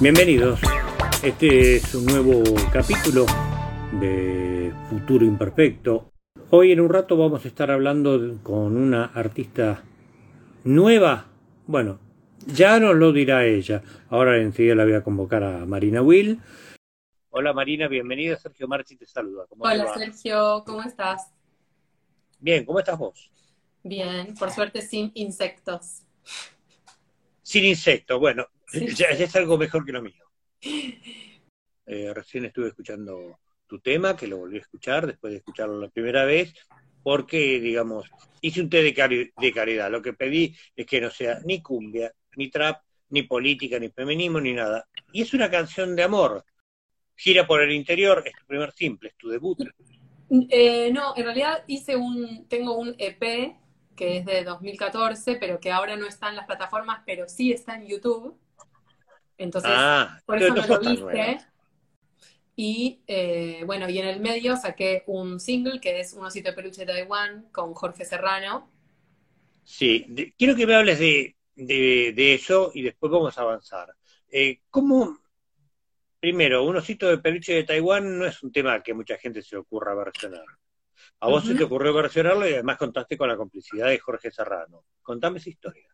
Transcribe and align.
Bienvenidos. 0.00 0.60
Este 1.24 1.74
es 1.74 1.92
un 1.92 2.06
nuevo 2.06 2.44
capítulo 2.72 3.26
de 4.00 4.72
Futuro 4.88 5.24
Imperfecto. 5.24 6.12
Hoy 6.50 6.70
en 6.70 6.78
un 6.78 6.88
rato 6.88 7.16
vamos 7.16 7.44
a 7.44 7.48
estar 7.48 7.68
hablando 7.72 8.38
con 8.44 8.76
una 8.76 9.06
artista 9.06 9.82
nueva. 10.62 11.26
Bueno, 11.66 11.98
ya 12.46 12.78
nos 12.78 12.94
lo 12.94 13.10
dirá 13.12 13.44
ella. 13.44 13.82
Ahora 14.08 14.38
enseguida 14.38 14.76
la 14.76 14.84
voy 14.84 14.94
a 14.94 15.02
convocar 15.02 15.42
a 15.42 15.66
Marina 15.66 16.00
Will. 16.00 16.38
Hola 17.30 17.52
Marina, 17.52 17.88
bienvenida. 17.88 18.36
Sergio 18.36 18.68
Marchi 18.68 18.94
te 18.94 19.06
saluda. 19.06 19.46
Hola 19.58 19.94
Sergio, 19.94 20.62
¿cómo 20.64 20.80
estás? 20.82 21.32
Bien, 22.38 22.64
¿cómo 22.64 22.78
estás 22.78 22.96
vos? 22.96 23.32
Bien, 23.82 24.32
por 24.38 24.52
suerte 24.52 24.80
sin 24.80 25.10
insectos. 25.14 26.04
Sin 27.42 27.64
insectos, 27.64 28.20
bueno, 28.20 28.46
ya, 28.96 29.06
es 29.08 29.36
algo 29.36 29.58
mejor 29.58 29.84
que 29.84 29.92
lo 29.92 30.02
mío. 30.02 30.24
Eh, 31.86 32.12
recién 32.14 32.44
estuve 32.44 32.68
escuchando 32.68 33.38
tu 33.66 33.80
tema, 33.80 34.16
que 34.16 34.26
lo 34.26 34.38
volví 34.38 34.58
a 34.58 34.62
escuchar 34.62 35.06
después 35.06 35.32
de 35.32 35.38
escucharlo 35.38 35.80
la 35.80 35.88
primera 35.88 36.24
vez, 36.24 36.54
porque, 37.02 37.60
digamos, 37.60 38.10
hice 38.40 38.60
un 38.60 38.70
té 38.70 38.82
de, 38.82 39.32
de 39.36 39.52
caridad. 39.52 39.90
Lo 39.90 40.02
que 40.02 40.12
pedí 40.12 40.54
es 40.74 40.86
que 40.86 41.00
no 41.00 41.10
sea 41.10 41.38
ni 41.44 41.62
cumbia, 41.62 42.12
ni 42.36 42.50
trap, 42.50 42.82
ni 43.10 43.22
política, 43.22 43.78
ni 43.78 43.88
feminismo, 43.90 44.40
ni 44.40 44.52
nada. 44.52 44.86
Y 45.12 45.22
es 45.22 45.32
una 45.34 45.50
canción 45.50 45.96
de 45.96 46.02
amor. 46.02 46.44
Gira 47.16 47.46
por 47.46 47.62
el 47.62 47.72
interior, 47.72 48.22
es 48.24 48.32
tu 48.32 48.46
primer 48.46 48.72
simple, 48.72 49.08
es 49.10 49.16
tu 49.16 49.28
debut. 49.28 49.58
Eh, 50.50 50.90
no, 50.92 51.16
en 51.16 51.24
realidad 51.24 51.64
hice 51.66 51.96
un, 51.96 52.46
tengo 52.48 52.76
un 52.76 52.94
EP 52.98 53.56
que 53.96 54.18
es 54.18 54.26
de 54.26 54.44
2014, 54.44 55.36
pero 55.36 55.58
que 55.58 55.72
ahora 55.72 55.96
no 55.96 56.06
está 56.06 56.28
en 56.28 56.36
las 56.36 56.46
plataformas, 56.46 57.02
pero 57.04 57.28
sí 57.28 57.52
está 57.52 57.74
en 57.74 57.86
YouTube. 57.86 58.38
Entonces, 59.38 59.70
ah, 59.72 60.20
por 60.26 60.42
eso 60.42 60.54
no 60.54 60.66
lo 60.66 60.80
viste. 60.80 61.38
Y 62.56 63.02
eh, 63.06 63.62
bueno, 63.64 63.88
y 63.88 63.98
en 64.00 64.08
el 64.08 64.18
medio 64.18 64.56
saqué 64.56 65.04
un 65.06 65.38
single 65.38 65.80
que 65.80 66.00
es 66.00 66.12
Un 66.12 66.26
osito 66.26 66.50
de 66.50 66.56
peluche 66.56 66.84
de 66.84 66.92
Taiwán 66.92 67.48
con 67.52 67.72
Jorge 67.72 68.04
Serrano. 68.04 68.68
Sí, 69.62 70.34
quiero 70.36 70.56
que 70.56 70.66
me 70.66 70.74
hables 70.74 70.98
de, 70.98 71.36
de, 71.54 72.34
eso 72.34 72.72
y 72.74 72.82
después 72.82 73.12
vamos 73.12 73.38
a 73.38 73.42
avanzar. 73.42 73.94
Eh, 74.28 74.60
¿Cómo, 74.70 75.20
primero, 76.18 76.64
Un 76.64 76.76
osito 76.76 77.06
de 77.06 77.18
peluche 77.18 77.54
de 77.54 77.62
Taiwán 77.64 78.18
no 78.18 78.26
es 78.26 78.42
un 78.42 78.50
tema 78.50 78.82
que 78.82 78.92
mucha 78.92 79.16
gente 79.18 79.40
se 79.40 79.56
ocurra 79.56 79.94
versionar? 79.94 80.44
A 81.20 81.28
vos 81.28 81.44
se 81.44 81.54
te 81.54 81.62
ocurrió 81.62 81.94
versionarlo 81.94 82.48
y 82.48 82.54
además 82.54 82.76
contaste 82.76 83.16
con 83.16 83.28
la 83.28 83.36
complicidad 83.36 83.86
de 83.86 83.98
Jorge 83.98 84.32
Serrano. 84.32 84.84
Contame 85.02 85.38
esa 85.38 85.50
historia. 85.50 85.88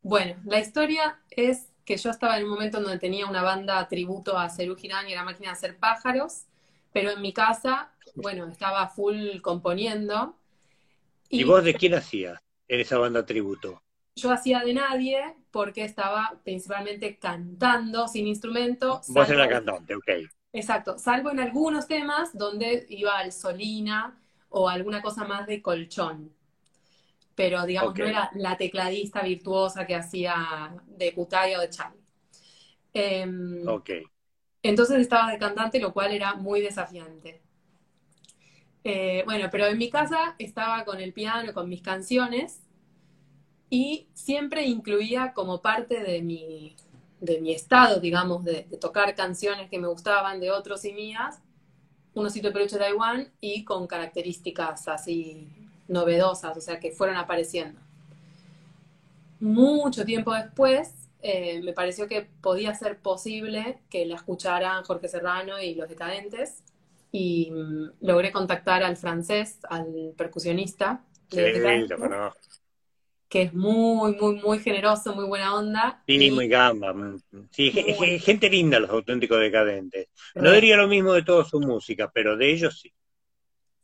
Bueno, 0.00 0.40
la 0.44 0.60
historia 0.60 1.20
es 1.30 1.71
que 1.84 1.96
yo 1.96 2.10
estaba 2.10 2.38
en 2.38 2.44
un 2.44 2.50
momento 2.50 2.78
en 2.78 2.84
donde 2.84 2.98
tenía 2.98 3.26
una 3.26 3.42
banda 3.42 3.86
tributo 3.88 4.38
a 4.38 4.48
Cerú 4.48 4.76
Girán 4.76 5.08
y 5.08 5.14
la 5.14 5.24
máquina 5.24 5.48
de 5.48 5.52
hacer 5.52 5.78
pájaros, 5.78 6.44
pero 6.92 7.10
en 7.10 7.20
mi 7.20 7.32
casa, 7.32 7.92
bueno, 8.14 8.46
estaba 8.46 8.88
full 8.88 9.40
componiendo. 9.40 10.36
¿Y, 11.28 11.44
vos 11.44 11.64
de 11.64 11.74
quién 11.74 11.94
hacías 11.94 12.38
en 12.68 12.80
esa 12.80 12.98
banda 12.98 13.24
tributo? 13.24 13.82
Yo 14.14 14.30
hacía 14.30 14.60
de 14.60 14.74
nadie 14.74 15.36
porque 15.50 15.84
estaba 15.84 16.38
principalmente 16.44 17.18
cantando 17.18 18.06
sin 18.08 18.26
instrumento. 18.26 19.00
Vos 19.08 19.30
eras 19.30 19.48
cantante, 19.48 19.94
ok. 19.94 20.10
Exacto, 20.52 20.98
salvo 20.98 21.30
en 21.30 21.40
algunos 21.40 21.88
temas 21.88 22.36
donde 22.36 22.84
iba 22.90 23.18
al 23.18 23.32
solina 23.32 24.18
o 24.50 24.68
alguna 24.68 25.00
cosa 25.00 25.24
más 25.24 25.46
de 25.46 25.62
colchón. 25.62 26.30
Pero 27.34 27.64
digamos, 27.64 27.96
no 27.96 28.04
era 28.04 28.30
la 28.34 28.56
tecladista 28.56 29.22
virtuosa 29.22 29.86
que 29.86 29.94
hacía 29.94 30.74
de 30.86 31.14
Cutaya 31.14 31.58
o 31.58 31.60
de 31.62 31.70
Charlie. 31.70 32.02
Em, 32.92 33.66
ok. 33.66 33.90
Entonces 34.62 35.00
estaba 35.00 35.30
de 35.30 35.38
cantante, 35.38 35.80
lo 35.80 35.92
cual 35.92 36.12
era 36.12 36.34
muy 36.34 36.60
desafiante. 36.60 37.42
Eh, 38.84 39.22
bueno, 39.24 39.48
pero 39.50 39.66
en 39.66 39.78
mi 39.78 39.90
casa 39.90 40.34
estaba 40.38 40.84
con 40.84 41.00
el 41.00 41.12
piano, 41.12 41.52
con 41.52 41.68
mis 41.68 41.82
canciones, 41.82 42.62
y 43.70 44.08
siempre 44.12 44.66
incluía 44.66 45.32
como 45.32 45.62
parte 45.62 46.02
de 46.02 46.20
mi, 46.20 46.76
de 47.20 47.40
mi 47.40 47.52
estado, 47.52 48.00
digamos, 48.00 48.44
de, 48.44 48.64
tocar 48.80 49.14
canciones 49.14 49.70
que 49.70 49.78
me 49.78 49.88
gustaban 49.88 50.40
de 50.40 50.50
otros 50.50 50.84
y 50.84 50.92
mías, 50.92 51.40
un 52.12 52.26
osito 52.26 52.48
de 52.48 52.52
peluche 52.52 52.76
de 52.76 52.84
Taiwán 52.84 53.32
y 53.40 53.64
con 53.64 53.86
características 53.86 54.88
así 54.88 55.48
novedosas, 55.88 56.56
o 56.56 56.60
sea, 56.60 56.80
que 56.80 56.90
fueron 56.92 57.16
apareciendo. 57.16 57.80
Mucho 59.40 60.04
tiempo 60.04 60.32
después, 60.32 61.08
eh, 61.20 61.60
me 61.62 61.72
pareció 61.72 62.06
que 62.06 62.28
podía 62.40 62.74
ser 62.74 62.98
posible 62.98 63.78
que 63.90 64.06
la 64.06 64.16
escucharan 64.16 64.84
Jorge 64.84 65.08
Serrano 65.08 65.60
y 65.60 65.74
los 65.74 65.88
decadentes, 65.88 66.62
y 67.10 67.50
mm, 67.50 67.90
logré 68.00 68.32
contactar 68.32 68.82
al 68.82 68.96
francés, 68.96 69.58
al 69.68 70.14
percusionista. 70.16 71.04
Sí, 71.28 71.40
lo 71.40 72.32
que 73.32 73.44
es 73.44 73.54
muy, 73.54 74.14
muy, 74.16 74.34
muy 74.42 74.58
generoso, 74.58 75.14
muy 75.14 75.24
buena 75.24 75.54
onda. 75.54 76.02
Sí, 76.06 76.30
muy 76.30 76.48
gamba. 76.48 76.92
Mm, 76.92 77.18
sí, 77.50 77.70
gente 78.20 78.50
linda 78.50 78.78
los 78.78 78.90
auténticos 78.90 79.40
decadentes. 79.40 80.08
No 80.34 80.52
diría 80.52 80.76
lo 80.76 80.86
mismo 80.86 81.14
de 81.14 81.22
toda 81.22 81.42
su 81.46 81.58
música, 81.58 82.10
pero 82.12 82.36
de 82.36 82.52
ellos 82.52 82.78
sí. 82.78 82.92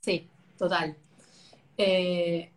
Sí, 0.00 0.28
total. 0.58 0.94
Eh, 1.78 2.52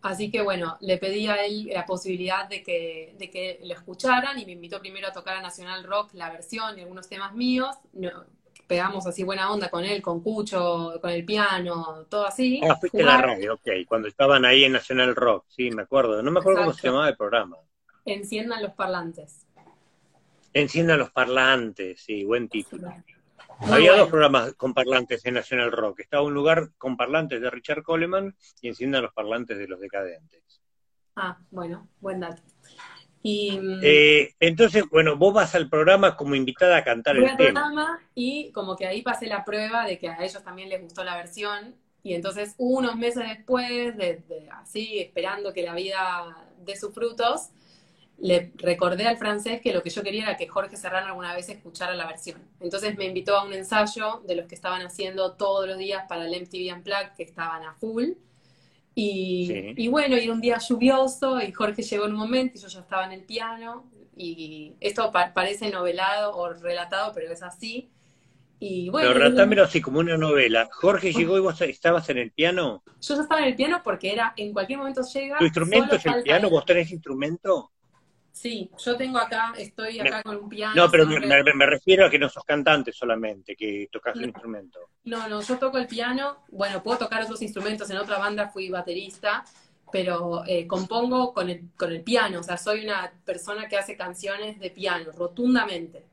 así 0.00 0.30
que 0.30 0.42
bueno, 0.42 0.76
le 0.80 0.98
pedí 0.98 1.28
a 1.28 1.44
él 1.44 1.70
la 1.72 1.86
posibilidad 1.86 2.48
de 2.48 2.62
que, 2.62 3.14
de 3.18 3.30
que 3.30 3.60
lo 3.62 3.74
escucharan 3.74 4.38
y 4.38 4.46
me 4.46 4.52
invitó 4.52 4.80
primero 4.80 5.06
a 5.06 5.12
tocar 5.12 5.36
a 5.36 5.42
Nacional 5.42 5.84
Rock 5.84 6.14
la 6.14 6.30
versión 6.30 6.78
y 6.78 6.82
algunos 6.82 7.08
temas 7.08 7.34
míos. 7.34 7.76
No, 7.92 8.24
pegamos 8.66 9.06
así 9.06 9.22
buena 9.22 9.52
onda 9.52 9.68
con 9.68 9.84
él, 9.84 10.00
con 10.00 10.20
Cucho, 10.22 10.98
con 11.00 11.10
el 11.10 11.24
piano, 11.26 12.06
todo 12.08 12.26
así. 12.26 12.60
Ah, 12.66 12.76
fuiste 12.76 13.02
la 13.02 13.20
radio, 13.20 13.54
ok, 13.54 13.68
cuando 13.86 14.08
estaban 14.08 14.46
ahí 14.46 14.64
en 14.64 14.72
National 14.72 15.14
Rock, 15.14 15.44
sí, 15.48 15.70
me 15.70 15.82
acuerdo. 15.82 16.22
No 16.22 16.30
me 16.30 16.40
acuerdo 16.40 16.60
cómo 16.60 16.72
se 16.72 16.88
llamaba 16.88 17.10
el 17.10 17.16
programa. 17.16 17.58
Enciendan 18.06 18.62
los 18.62 18.72
parlantes. 18.72 19.46
Enciendan 20.54 20.98
los 20.98 21.10
parlantes, 21.10 22.00
sí, 22.00 22.24
buen 22.24 22.48
título. 22.48 22.88
Había 23.70 23.96
dos 23.96 24.08
programas 24.08 24.54
con 24.54 24.74
parlantes 24.74 25.24
en 25.24 25.34
National 25.34 25.72
Rock. 25.72 26.00
Estaba 26.00 26.22
un 26.22 26.34
lugar 26.34 26.70
con 26.78 26.96
parlantes 26.96 27.40
de 27.40 27.50
Richard 27.50 27.82
Coleman 27.82 28.34
y 28.60 28.68
Enciendan 28.68 29.02
los 29.02 29.12
parlantes 29.12 29.58
de 29.58 29.68
los 29.68 29.80
decadentes. 29.80 30.42
Ah, 31.16 31.38
bueno, 31.50 31.88
buen 32.00 32.20
dato. 32.20 32.42
Y, 33.22 33.60
eh, 33.82 34.34
entonces, 34.40 34.84
bueno, 34.90 35.16
vos 35.16 35.32
vas 35.32 35.54
al 35.54 35.68
programa 35.68 36.16
como 36.16 36.34
invitada 36.34 36.78
a 36.78 36.84
cantar 36.84 37.16
el 37.16 37.36
tema. 37.36 38.00
Y 38.14 38.50
como 38.52 38.74
que 38.76 38.86
ahí 38.86 39.02
pasé 39.02 39.26
la 39.26 39.44
prueba 39.44 39.84
de 39.86 39.98
que 39.98 40.08
a 40.08 40.24
ellos 40.24 40.42
también 40.42 40.68
les 40.68 40.82
gustó 40.82 41.04
la 41.04 41.16
versión. 41.16 41.76
Y 42.02 42.14
entonces, 42.14 42.54
unos 42.58 42.96
meses 42.96 43.22
después, 43.28 43.96
de, 43.96 44.48
así, 44.50 44.98
esperando 44.98 45.52
que 45.52 45.62
la 45.62 45.74
vida 45.74 46.36
dé 46.58 46.74
sus 46.76 46.92
frutos, 46.92 47.50
le 48.18 48.52
recordé 48.56 49.06
al 49.06 49.16
francés 49.16 49.60
que 49.60 49.72
lo 49.72 49.82
que 49.82 49.90
yo 49.90 50.02
quería 50.02 50.22
era 50.22 50.36
que 50.36 50.46
Jorge 50.46 50.76
Serrano 50.76 51.08
alguna 51.08 51.34
vez 51.34 51.48
escuchara 51.48 51.94
la 51.94 52.06
versión. 52.06 52.40
Entonces 52.60 52.96
me 52.96 53.06
invitó 53.06 53.36
a 53.36 53.44
un 53.44 53.52
ensayo 53.52 54.22
de 54.26 54.36
los 54.36 54.46
que 54.46 54.54
estaban 54.54 54.82
haciendo 54.82 55.32
todos 55.32 55.66
los 55.66 55.78
días 55.78 56.04
para 56.08 56.26
el 56.26 56.40
MTV 56.40 56.74
Unplugged, 56.76 57.16
que 57.16 57.24
estaban 57.24 57.64
a 57.64 57.74
full. 57.74 58.10
Y, 58.94 59.88
bueno, 59.88 60.16
y 60.16 60.24
era 60.24 60.32
un 60.32 60.40
día 60.40 60.58
lluvioso 60.58 61.40
y 61.40 61.50
Jorge 61.50 61.82
llegó 61.82 62.04
en 62.04 62.12
un 62.12 62.18
momento 62.18 62.58
y 62.58 62.60
yo 62.60 62.68
ya 62.68 62.80
estaba 62.80 63.06
en 63.06 63.12
el 63.12 63.24
piano 63.24 63.90
y 64.14 64.74
esto 64.80 65.10
parece 65.10 65.70
novelado 65.70 66.36
o 66.36 66.52
relatado, 66.52 67.12
pero 67.14 67.32
es 67.32 67.42
así. 67.42 67.90
Y 68.60 68.90
bueno, 68.90 69.08
pero 69.08 69.18
relatámelo 69.18 69.64
así 69.64 69.80
como 69.80 69.98
una 69.98 70.16
novela. 70.16 70.68
Jorge 70.70 71.12
llegó 71.12 71.36
y 71.36 71.40
vos 71.40 71.60
estabas 71.62 72.08
en 72.10 72.18
el 72.18 72.30
piano. 72.30 72.84
Yo 73.00 73.16
ya 73.16 73.22
estaba 73.22 73.40
en 73.40 73.48
el 73.48 73.56
piano 73.56 73.80
porque 73.82 74.12
era 74.12 74.34
en 74.36 74.52
cualquier 74.52 74.78
momento 74.78 75.02
llega. 75.02 75.38
¿Tu 75.38 75.44
instrumento 75.44 75.96
es 75.96 76.06
el 76.06 76.22
piano? 76.22 76.48
¿Vos 76.48 76.64
tenés 76.64 76.92
instrumento? 76.92 77.71
Sí, 78.32 78.70
yo 78.78 78.96
tengo 78.96 79.18
acá, 79.18 79.52
estoy 79.58 80.00
acá 80.00 80.22
con 80.22 80.36
un 80.36 80.48
piano. 80.48 80.74
No, 80.74 80.90
pero 80.90 81.06
me, 81.06 81.66
refiero 81.66 82.06
a 82.06 82.10
que 82.10 82.18
no 82.18 82.30
sos 82.30 82.44
cantante 82.44 82.90
solamente, 82.90 83.54
que 83.54 83.88
tocas 83.92 84.16
un 84.16 84.24
instrumento. 84.24 84.80
No, 85.04 85.28
no, 85.28 85.42
yo 85.42 85.58
toco 85.58 85.76
el 85.76 85.86
piano, 85.86 86.38
bueno, 86.48 86.82
puedo 86.82 86.98
tocar 86.98 87.22
otros 87.22 87.42
instrumentos, 87.42 87.90
en 87.90 87.98
otra 87.98 88.18
banda 88.18 88.48
fui 88.48 88.70
baterista, 88.70 89.44
pero 89.92 90.44
eh, 90.46 90.66
compongo 90.66 91.34
con 91.34 91.50
el, 91.50 91.68
con 91.76 91.92
el 91.92 92.02
piano, 92.02 92.40
o 92.40 92.42
sea, 92.42 92.56
soy 92.56 92.84
una 92.84 93.12
persona 93.24 93.68
que 93.68 93.76
hace 93.76 93.98
canciones 93.98 94.58
de 94.58 94.70
piano, 94.70 95.12
rotundamente. 95.12 96.06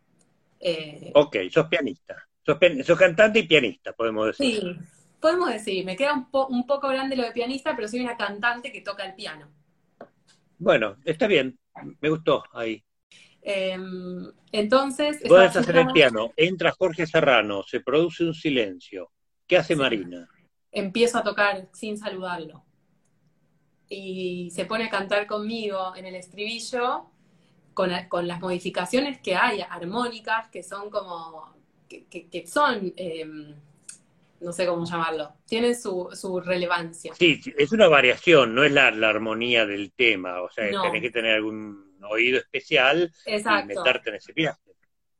Eh, 0.59 1.11
ok, 1.15 1.37
sos 1.49 1.67
pianista, 1.67 2.27
sos, 2.45 2.57
sos, 2.85 2.99
cantante 2.99 3.39
y 3.39 3.47
pianista, 3.47 3.93
podemos 3.93 4.27
decir. 4.27 4.61
Sí, 4.61 4.77
podemos 5.21 5.49
decir, 5.49 5.85
me 5.85 5.95
queda 5.95 6.13
un, 6.13 6.27
un 6.49 6.67
poco 6.67 6.89
grande 6.89 7.15
lo 7.15 7.23
de 7.23 7.31
pianista, 7.31 7.77
pero 7.77 7.87
soy 7.87 8.01
una 8.01 8.17
cantante 8.17 8.73
que 8.73 8.81
toca 8.81 9.05
el 9.05 9.15
piano. 9.15 9.47
Bueno, 10.57 10.97
está 11.05 11.25
bien, 11.25 11.57
me 11.99 12.09
gustó 12.09 12.43
ahí. 12.53 12.83
Em, 13.41 14.31
entonces. 14.51 15.21
Puedes 15.27 15.55
hacer 15.55 15.77
el 15.77 15.87
piano. 15.87 16.31
Entra 16.35 16.71
Jorge 16.77 17.07
Serrano, 17.07 17.63
se 17.63 17.79
produce 17.79 18.23
un 18.23 18.33
silencio. 18.33 19.11
¿Qué 19.47 19.57
hace 19.57 19.75
Marina? 19.75 20.27
Empiezo 20.71 21.17
a 21.17 21.23
tocar 21.23 21.69
sin 21.73 21.97
saludarlo. 21.97 22.63
Y 23.87 24.51
se 24.51 24.65
pone 24.65 24.85
a 24.85 24.89
cantar 24.89 25.25
conmigo 25.25 25.95
en 25.95 26.05
el 26.05 26.15
estribillo 26.15 27.09
con, 27.73 28.27
las 28.27 28.41
modificaciones 28.41 29.19
que 29.21 29.35
hay 29.35 29.61
armónicas, 29.61 30.49
que 30.49 30.63
son 30.63 30.89
como, 30.89 31.55
que, 31.87 32.43
son, 32.45 32.93
em, 32.97 33.55
no 34.41 34.51
sé 34.51 34.65
cómo 34.65 34.85
llamarlo, 34.85 35.33
tienen 35.45 35.75
su, 35.75 36.41
relevancia. 36.43 37.13
Sí, 37.15 37.41
es 37.57 37.71
una 37.71 37.87
variación, 37.87 38.55
no 38.55 38.63
es 38.63 38.71
la, 38.71 38.87
armonía 38.87 39.65
del 39.65 39.91
tema, 39.91 40.41
o 40.41 40.49
sea, 40.49 40.69
tenés 40.81 41.01
que 41.01 41.11
tener 41.11 41.35
algún 41.35 41.97
oído 42.09 42.39
especial 42.39 43.11
Exacto. 43.25 43.73
y 43.73 43.75
meterte 43.75 44.09
en 44.09 44.15
ese 44.15 44.33
viaje. 44.33 44.59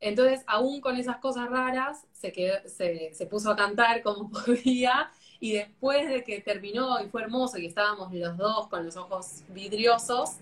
Entonces, 0.00 0.42
aún 0.46 0.80
con 0.80 0.96
esas 0.96 1.18
cosas 1.18 1.50
raras, 1.50 2.06
se, 2.12 2.32
quedó, 2.32 2.54
se, 2.66 3.12
se 3.12 3.26
puso 3.26 3.50
a 3.50 3.56
cantar 3.56 4.02
como 4.02 4.30
podía, 4.46 5.10
y 5.40 5.52
después 5.52 6.08
de 6.08 6.24
que 6.24 6.40
terminó 6.40 7.02
y 7.02 7.08
fue 7.08 7.22
hermoso 7.22 7.58
y 7.58 7.66
estábamos 7.66 8.12
los 8.12 8.36
dos 8.36 8.68
con 8.68 8.84
los 8.84 8.96
ojos 8.96 9.42
vidriosos, 9.48 10.36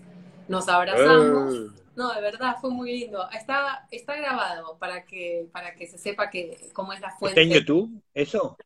nos 0.47 0.67
abrazamos. 0.67 1.53
Eh. 1.53 1.81
No, 1.95 2.13
de 2.13 2.21
verdad, 2.21 2.55
fue 2.59 2.69
muy 2.69 2.97
lindo. 2.97 3.29
Está, 3.31 3.87
está 3.91 4.15
grabado 4.15 4.77
para 4.77 5.05
que, 5.05 5.47
para 5.51 5.75
que 5.75 5.87
se 5.87 5.97
sepa 5.97 6.29
que, 6.29 6.69
cómo 6.73 6.93
es 6.93 7.01
la 7.01 7.11
fuente. 7.11 7.41
¿Está 7.41 7.53
en 7.53 7.61
YouTube 7.61 8.01
eso? 8.13 8.57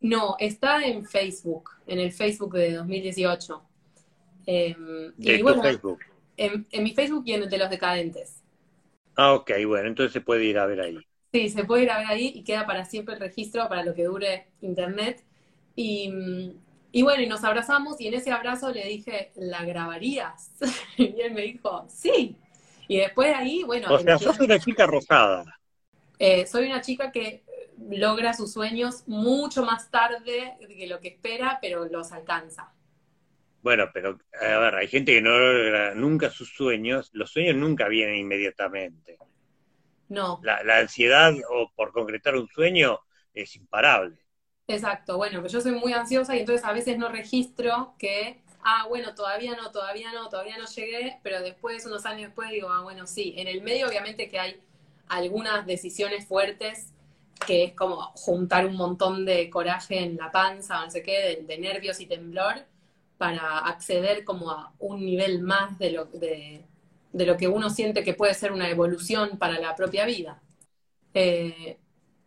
No, 0.00 0.36
está 0.38 0.84
en 0.84 1.04
Facebook, 1.04 1.70
en 1.86 1.98
el 1.98 2.12
Facebook 2.12 2.54
de 2.54 2.74
2018. 2.74 3.62
Eh, 4.46 4.74
¿De 5.16 5.34
y 5.34 5.42
Facebook? 5.42 5.98
En, 6.36 6.66
en, 6.70 6.82
mi 6.82 6.92
Facebook 6.94 7.24
y 7.26 7.34
en 7.34 7.42
el 7.42 7.50
de 7.50 7.58
los 7.58 7.68
decadentes. 7.68 8.42
Ah, 9.16 9.34
ok, 9.34 9.50
bueno, 9.66 9.88
entonces 9.88 10.12
se 10.12 10.22
puede 10.22 10.44
ir 10.44 10.58
a 10.58 10.66
ver 10.66 10.80
ahí. 10.80 10.98
Sí, 11.32 11.50
se 11.50 11.64
puede 11.64 11.82
ir 11.84 11.90
a 11.90 11.98
ver 11.98 12.06
ahí 12.06 12.32
y 12.34 12.42
queda 12.42 12.66
para 12.66 12.84
siempre 12.84 13.14
el 13.14 13.20
registro 13.20 13.68
para 13.68 13.84
lo 13.84 13.94
que 13.94 14.04
dure 14.04 14.46
internet. 14.62 15.22
Y, 15.76 16.54
y 16.92 17.02
bueno, 17.02 17.22
y 17.22 17.26
nos 17.26 17.44
abrazamos 17.44 18.00
y 18.00 18.08
en 18.08 18.14
ese 18.14 18.32
abrazo 18.32 18.72
le 18.72 18.86
dije, 18.86 19.30
¿la 19.36 19.64
grabarías? 19.64 20.52
y 20.96 21.20
él 21.20 21.34
me 21.34 21.42
dijo, 21.42 21.86
sí. 21.88 22.36
Y 22.88 22.96
después 22.96 23.28
de 23.28 23.34
ahí, 23.34 23.62
bueno... 23.62 23.92
O 23.94 23.98
sea, 23.98 24.18
sos 24.18 24.40
una 24.40 24.58
chica 24.58 24.86
rosada. 24.86 25.60
Eh, 26.18 26.46
soy 26.46 26.66
una 26.66 26.80
chica 26.80 27.12
que 27.12 27.44
logra 27.98 28.34
sus 28.34 28.52
sueños 28.52 29.04
mucho 29.06 29.64
más 29.64 29.90
tarde 29.90 30.56
de 30.60 30.86
lo 30.86 31.00
que 31.00 31.08
espera, 31.08 31.58
pero 31.60 31.86
los 31.86 32.12
alcanza. 32.12 32.72
Bueno, 33.62 33.90
pero 33.92 34.18
a 34.40 34.58
ver, 34.58 34.74
hay 34.76 34.88
gente 34.88 35.12
que 35.12 35.22
no 35.22 35.38
logra 35.38 35.94
nunca 35.94 36.30
sus 36.30 36.54
sueños, 36.54 37.10
los 37.12 37.30
sueños 37.30 37.56
nunca 37.56 37.88
vienen 37.88 38.16
inmediatamente. 38.16 39.18
No. 40.08 40.40
La, 40.42 40.62
la 40.64 40.78
ansiedad 40.78 41.32
o 41.50 41.70
por 41.74 41.92
concretar 41.92 42.36
un 42.36 42.48
sueño 42.48 43.00
es 43.34 43.54
imparable. 43.56 44.18
Exacto, 44.66 45.16
bueno, 45.16 45.42
que 45.42 45.48
yo 45.48 45.60
soy 45.60 45.72
muy 45.72 45.92
ansiosa 45.92 46.36
y 46.36 46.40
entonces 46.40 46.64
a 46.64 46.72
veces 46.72 46.96
no 46.96 47.08
registro 47.08 47.94
que, 47.98 48.40
ah, 48.62 48.86
bueno, 48.88 49.14
todavía 49.14 49.56
no, 49.56 49.70
todavía 49.72 50.12
no, 50.12 50.28
todavía 50.28 50.58
no 50.58 50.66
llegué, 50.66 51.18
pero 51.22 51.40
después, 51.40 51.84
unos 51.86 52.06
años 52.06 52.28
después, 52.28 52.50
digo, 52.50 52.68
ah, 52.68 52.82
bueno, 52.82 53.06
sí. 53.06 53.34
En 53.36 53.48
el 53.48 53.62
medio, 53.62 53.88
obviamente, 53.88 54.28
que 54.28 54.38
hay 54.38 54.60
algunas 55.08 55.66
decisiones 55.66 56.26
fuertes 56.26 56.92
que 57.46 57.64
es 57.64 57.72
como 57.74 58.12
juntar 58.14 58.66
un 58.66 58.76
montón 58.76 59.24
de 59.24 59.50
coraje 59.50 60.00
en 60.00 60.16
la 60.16 60.30
panza, 60.30 60.84
no 60.84 60.90
sé 60.90 61.02
qué, 61.02 61.44
de, 61.46 61.58
nervios 61.58 62.00
y 62.00 62.06
temblor, 62.06 62.54
para 63.18 63.58
acceder 63.58 64.24
como 64.24 64.50
a 64.50 64.72
un 64.78 65.04
nivel 65.04 65.40
más 65.42 65.78
de 65.78 65.90
lo, 65.90 66.04
de, 66.06 66.64
de 67.12 67.26
lo 67.26 67.36
que 67.36 67.48
uno 67.48 67.70
siente 67.70 68.04
que 68.04 68.14
puede 68.14 68.34
ser 68.34 68.52
una 68.52 68.70
evolución 68.70 69.38
para 69.38 69.58
la 69.58 69.74
propia 69.74 70.06
vida. 70.06 70.40
Eh, 71.14 71.78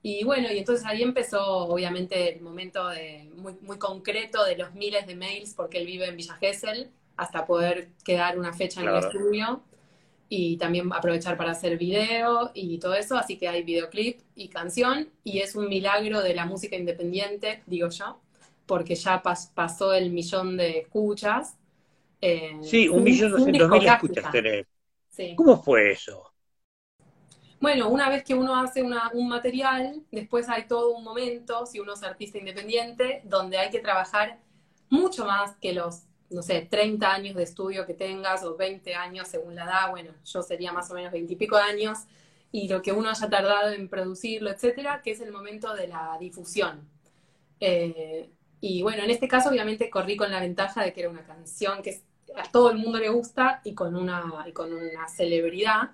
y 0.01 0.23
bueno, 0.25 0.51
y 0.51 0.57
entonces 0.57 0.85
ahí 0.85 1.01
empezó 1.01 1.41
obviamente 1.67 2.35
el 2.35 2.41
momento 2.41 2.89
de, 2.89 3.29
muy, 3.35 3.55
muy 3.61 3.77
concreto 3.77 4.43
de 4.43 4.57
los 4.57 4.73
miles 4.73 5.07
de 5.07 5.15
mails, 5.15 5.53
porque 5.55 5.77
él 5.77 5.85
vive 5.85 6.07
en 6.07 6.17
Villa 6.17 6.35
Gesell, 6.35 6.91
hasta 7.15 7.45
poder 7.45 7.89
quedar 8.03 8.37
una 8.37 8.53
fecha 8.53 8.81
en 8.81 8.89
el 8.89 8.97
estudio 8.97 9.63
y 10.29 10.57
también 10.57 10.91
aprovechar 10.93 11.37
para 11.37 11.51
hacer 11.51 11.77
video 11.77 12.51
y 12.53 12.79
todo 12.79 12.95
eso, 12.95 13.15
así 13.17 13.37
que 13.37 13.47
hay 13.47 13.63
videoclip 13.63 14.19
y 14.35 14.47
canción 14.47 15.09
y 15.23 15.39
es 15.39 15.55
un 15.55 15.69
milagro 15.69 16.21
de 16.21 16.33
la 16.33 16.45
música 16.45 16.75
independiente, 16.75 17.61
digo 17.67 17.89
yo, 17.89 18.19
porque 18.65 18.95
ya 18.95 19.21
pasó 19.21 19.93
el 19.93 20.11
millón 20.11 20.57
de 20.57 20.79
escuchas. 20.79 21.55
Eh, 22.21 22.57
sí, 22.61 22.87
un, 22.87 23.03
millón 23.03 23.31
doscientos 23.31 23.69
mil 23.69 23.85
escuchas 23.85 24.31
tenés. 24.31 24.65
¿Cómo 25.35 25.61
fue 25.61 25.91
eso? 25.91 26.33
Bueno, 27.59 27.87
una 27.89 28.09
vez 28.09 28.23
que 28.23 28.33
uno 28.33 28.59
hace 28.59 28.83
un 28.83 29.29
material, 29.29 30.01
después 30.11 30.49
hay 30.49 30.67
todo 30.67 30.91
un 30.91 31.03
momento, 31.03 31.65
si 31.65 31.79
uno 31.79 31.93
es 31.93 32.03
artista 32.03 32.37
independiente, 32.37 33.21
donde 33.23 33.57
hay 33.57 33.69
que 33.69 33.79
trabajar 33.79 34.39
mucho 34.89 35.25
más 35.25 35.55
que 35.61 35.71
los, 35.71 36.03
no 36.33 36.41
sé, 36.41 36.67
30 36.69 37.11
años 37.11 37.35
de 37.35 37.43
estudio 37.43 37.85
que 37.85 37.93
tengas 37.93 38.43
o 38.43 38.55
20 38.55 38.95
años 38.95 39.27
según 39.27 39.55
la 39.55 39.65
edad. 39.65 39.89
Bueno, 39.91 40.11
yo 40.25 40.41
sería 40.41 40.71
más 40.71 40.89
o 40.91 40.93
menos 40.93 41.11
20 41.11 41.33
y 41.33 41.35
pico 41.35 41.55
años 41.55 41.99
y 42.51 42.67
lo 42.67 42.81
que 42.81 42.91
uno 42.91 43.09
haya 43.09 43.29
tardado 43.29 43.71
en 43.71 43.89
producirlo, 43.89 44.51
etcétera, 44.51 45.01
que 45.03 45.11
es 45.11 45.21
el 45.21 45.31
momento 45.31 45.73
de 45.73 45.87
la 45.87 46.17
difusión. 46.19 46.87
Eh, 47.59 48.29
y 48.61 48.81
bueno, 48.81 49.03
en 49.03 49.09
este 49.09 49.27
caso 49.27 49.49
obviamente 49.49 49.89
corrí 49.89 50.15
con 50.15 50.31
la 50.31 50.39
ventaja 50.39 50.83
de 50.83 50.93
que 50.93 51.01
era 51.01 51.09
una 51.09 51.23
canción 51.25 51.81
que 51.81 52.01
a 52.35 52.51
todo 52.51 52.71
el 52.71 52.77
mundo 52.77 52.99
le 52.99 53.09
gusta 53.09 53.61
y 53.63 53.73
con 53.73 53.95
una, 53.95 54.45
y 54.47 54.51
con 54.51 54.73
una 54.73 55.07
celebridad 55.07 55.91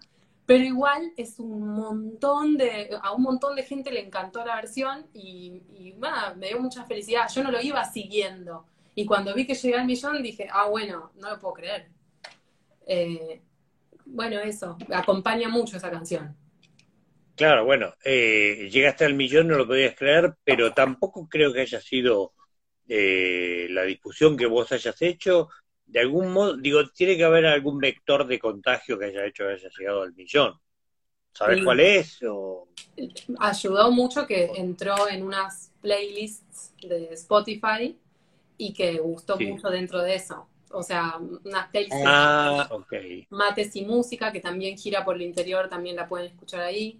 pero 0.49 0.63
igual 0.63 1.13
es 1.15 1.37
un 1.37 1.75
montón 1.75 2.57
de, 2.57 2.97
a 3.03 3.11
un 3.11 3.21
montón 3.21 3.55
de 3.55 3.61
gente 3.61 3.91
le 3.91 4.03
encantó 4.03 4.43
la 4.43 4.55
versión 4.55 5.05
y, 5.13 5.61
me 6.37 6.47
dio 6.47 6.59
mucha 6.59 6.85
felicidad. 6.85 7.29
Yo 7.31 7.43
no 7.43 7.51
lo 7.51 7.61
iba 7.61 7.85
siguiendo. 7.85 8.65
Y 8.99 9.05
cuando 9.05 9.33
vi 9.33 9.47
que 9.47 9.55
llegué 9.55 9.77
al 9.77 9.85
millón 9.85 10.21
dije, 10.21 10.49
ah, 10.51 10.67
bueno, 10.67 11.13
no 11.15 11.29
lo 11.29 11.39
puedo 11.39 11.53
creer. 11.53 11.87
Eh, 12.85 13.39
bueno, 14.03 14.37
eso, 14.41 14.77
acompaña 14.93 15.47
mucho 15.47 15.77
esa 15.77 15.89
canción. 15.89 16.35
Claro, 17.37 17.63
bueno, 17.63 17.93
eh, 18.03 18.67
llegaste 18.69 19.05
al 19.05 19.13
millón, 19.13 19.47
no 19.47 19.55
lo 19.55 19.65
podías 19.65 19.95
creer, 19.95 20.35
pero 20.43 20.73
tampoco 20.73 21.29
creo 21.29 21.53
que 21.53 21.61
haya 21.61 21.79
sido 21.79 22.33
eh, 22.89 23.67
la 23.69 23.83
discusión 23.83 24.35
que 24.35 24.47
vos 24.47 24.69
hayas 24.73 25.01
hecho 25.01 25.47
de 25.85 26.01
algún 26.01 26.33
modo, 26.33 26.57
digo, 26.57 26.85
tiene 26.89 27.15
que 27.15 27.23
haber 27.23 27.45
algún 27.45 27.79
vector 27.79 28.27
de 28.27 28.37
contagio 28.37 28.99
que 28.99 29.05
haya 29.05 29.25
hecho 29.25 29.45
que 29.45 29.53
haya 29.53 29.69
llegado 29.79 30.01
al 30.01 30.13
millón. 30.13 30.59
¿Sabes 31.31 31.63
cuál 31.63 31.79
es? 31.79 32.19
Ayudó 33.39 33.91
mucho 33.91 34.27
que 34.27 34.51
entró 34.55 35.07
en 35.07 35.23
unas 35.23 35.71
playlists 35.79 36.73
de 36.81 37.13
Spotify 37.13 37.97
y 38.59 38.73
que 38.73 38.99
gustó 38.99 39.39
mucho 39.39 39.69
dentro 39.69 40.03
de 40.03 40.15
eso. 40.15 40.47
O 40.71 40.83
sea, 40.83 41.17
unas 41.17 41.69
playlists 41.69 42.03
ah, 42.05 42.69
Mates 43.29 43.75
y 43.75 43.85
Música, 43.85 44.31
que 44.31 44.41
también 44.41 44.77
gira 44.77 45.03
por 45.03 45.15
el 45.15 45.23
interior, 45.23 45.67
también 45.67 45.95
la 45.95 46.07
pueden 46.07 46.27
escuchar 46.27 46.61
ahí. 46.61 46.99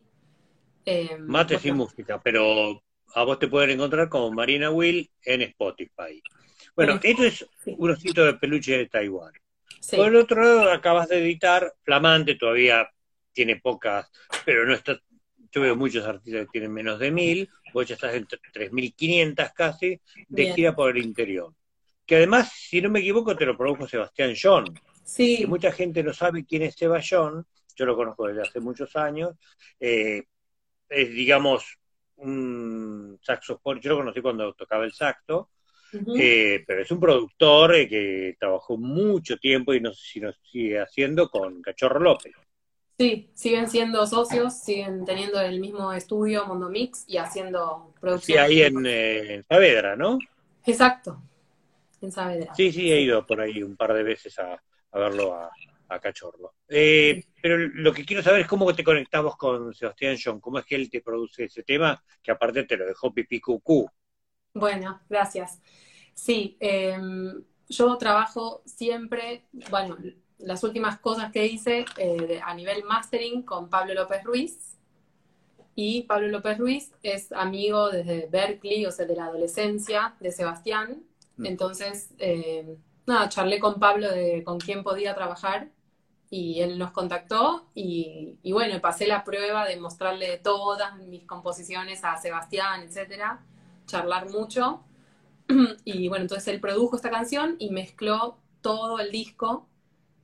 Eh, 0.85 1.17
Mates 1.19 1.63
y 1.65 1.71
Música, 1.73 2.19
pero 2.23 2.81
a 3.13 3.23
vos 3.23 3.37
te 3.37 3.49
pueden 3.49 3.71
encontrar 3.71 4.07
como 4.09 4.31
Marina 4.31 4.71
Will 4.71 5.11
en 5.23 5.41
Spotify. 5.41 6.23
Bueno, 6.75 6.97
esto 7.03 7.23
es 7.23 7.45
un 7.65 7.91
osito 7.91 8.23
de 8.25 8.35
peluche 8.35 8.77
de 8.77 8.87
Taiwán. 8.87 9.33
Por 9.91 10.07
el 10.07 10.15
otro 10.15 10.41
lado, 10.41 10.71
acabas 10.71 11.09
de 11.09 11.19
editar 11.19 11.73
Flamante, 11.83 12.35
todavía 12.35 12.89
tiene 13.33 13.57
pocas, 13.57 14.09
pero 14.45 14.65
no 14.65 14.73
está. 14.73 14.97
Yo 15.51 15.61
veo 15.61 15.75
muchos 15.75 16.05
artistas 16.05 16.45
que 16.45 16.51
tienen 16.51 16.71
menos 16.71 16.99
de 16.99 17.11
mil, 17.11 17.49
vos 17.73 17.87
ya 17.87 17.95
estás 17.95 18.13
en 18.15 18.27
3.500 18.27 19.53
casi, 19.53 19.99
de 20.27 20.53
gira 20.53 20.75
por 20.75 20.95
el 20.95 21.03
interior. 21.03 21.53
Que 22.05 22.17
además, 22.17 22.51
si 22.53 22.81
no 22.81 22.89
me 22.89 22.99
equivoco, 22.99 23.35
te 23.35 23.45
lo 23.45 23.57
produjo 23.57 23.87
Sebastián 23.87 24.33
John. 24.39 24.65
Sí. 25.03 25.39
Que 25.39 25.47
mucha 25.47 25.71
gente 25.71 26.03
no 26.03 26.13
sabe 26.13 26.45
quién 26.45 26.63
es 26.63 26.75
Sebastián, 26.75 27.45
yo 27.75 27.85
lo 27.85 27.95
conozco 27.95 28.27
desde 28.27 28.41
hace 28.41 28.59
muchos 28.59 28.95
años. 28.95 29.35
Eh, 29.79 30.23
es, 30.89 31.09
digamos, 31.11 31.79
un 32.17 33.17
saxofón, 33.21 33.79
yo 33.79 33.91
lo 33.91 33.97
conocí 33.97 34.21
cuando 34.21 34.53
tocaba 34.53 34.83
el 34.83 34.91
saxo, 34.91 35.51
eh, 36.19 36.63
pero 36.67 36.81
es 36.81 36.91
un 36.91 36.99
productor 36.99 37.75
eh, 37.75 37.87
que 37.87 38.35
trabajó 38.39 38.77
mucho 38.77 39.37
tiempo 39.37 39.73
y 39.73 39.81
no 39.81 39.93
sé 39.93 40.01
si 40.05 40.19
nos 40.19 40.39
sigue 40.43 40.79
haciendo 40.79 41.29
con 41.29 41.61
Cachorro 41.61 41.99
López. 41.99 42.33
Sí, 42.99 43.29
siguen 43.33 43.69
siendo 43.69 44.05
socios, 44.05 44.59
siguen 44.59 45.05
teniendo 45.05 45.39
el 45.39 45.61
mismo 45.61 45.93
estudio 45.93 46.45
Mondo 46.45 46.67
Mix 46.67 47.05
y 47.07 47.15
haciendo 47.15 47.93
producción. 48.01 48.35
Sí, 48.35 48.43
ahí 48.43 48.61
en, 48.61 48.85
eh, 48.85 49.41
Saavedra, 49.47 49.95
¿no? 49.95 50.19
Exacto, 50.65 51.23
en 52.01 52.11
Saavedra. 52.11 52.53
Sí, 52.55 52.73
sí, 52.73 52.91
he 52.91 52.99
ido 52.99 53.25
por 53.25 53.39
ahí 53.39 53.63
un 53.63 53.77
par 53.77 53.93
de 53.93 54.03
veces 54.03 54.37
a, 54.39 54.61
verlo 54.91 55.33
a, 55.33 55.49
Cachorro. 56.01 56.53
pero 56.67 57.57
lo 57.57 57.93
que 57.93 58.03
quiero 58.03 58.21
saber 58.21 58.41
es 58.41 58.47
cómo 58.47 58.75
te 58.75 58.83
conectamos 58.83 59.37
con 59.37 59.73
Sebastián 59.73 60.17
John, 60.21 60.41
cómo 60.41 60.59
es 60.59 60.65
que 60.65 60.75
él 60.75 60.89
te 60.89 61.01
produce 61.01 61.45
ese 61.45 61.63
tema, 61.63 62.03
que 62.21 62.31
aparte 62.31 62.65
te 62.65 62.75
lo 62.75 62.85
dejó 62.85 63.13
pipí 63.13 63.39
cucú. 63.39 63.89
Bueno, 64.53 65.01
gracias. 65.09 65.61
Sí, 66.13 66.57
em, 66.59 67.43
yo 67.69 67.97
trabajo 67.97 68.61
siempre, 68.65 69.45
bueno, 69.71 69.97
las 70.39 70.63
últimas 70.63 70.99
cosas 70.99 71.31
que 71.31 71.45
hice 71.45 71.85
eh, 71.97 72.39
a 72.43 72.53
nivel 72.53 72.83
mastering 72.83 73.43
con 73.43 73.69
Pablo 73.69 73.93
López 73.93 74.23
Ruiz. 74.23 74.77
Y 75.75 76.03
Pablo 76.03 76.27
López 76.27 76.57
Ruiz 76.57 76.91
es 77.03 77.31
amigo 77.31 77.89
desde 77.89 78.27
Berkeley, 78.27 78.85
o 78.85 78.91
sea, 78.91 79.05
de 79.05 79.15
la 79.15 79.25
adolescencia 79.25 80.15
de 80.19 80.31
Sebastián. 80.31 81.03
Mm. 81.37 81.45
Entonces, 81.45 82.09
em, 82.17 82.77
nada, 83.05 83.29
charlé 83.29 83.59
con 83.59 83.79
Pablo 83.79 84.09
de 84.09 84.43
con 84.43 84.59
quién 84.59 84.83
podía 84.83 85.15
trabajar 85.15 85.69
y 86.29 86.61
él 86.61 86.77
nos 86.77 86.91
contactó 86.91 87.65
y, 87.73 88.37
y, 88.43 88.51
bueno, 88.51 88.79
pasé 88.81 89.07
la 89.07 89.23
prueba 89.23 89.65
de 89.65 89.77
mostrarle 89.77 90.37
todas 90.37 90.95
mis 90.97 91.25
composiciones 91.25 92.03
a 92.03 92.17
Sebastián, 92.17 92.83
etcétera, 92.83 93.41
charlar 93.85 94.29
mucho. 94.29 94.83
Y 95.83 96.07
bueno, 96.09 96.23
entonces 96.23 96.47
él 96.49 96.59
produjo 96.59 96.95
esta 96.95 97.09
canción 97.09 97.55
y 97.57 97.71
mezcló 97.71 98.37
todo 98.61 98.99
el 98.99 99.11
disco, 99.11 99.67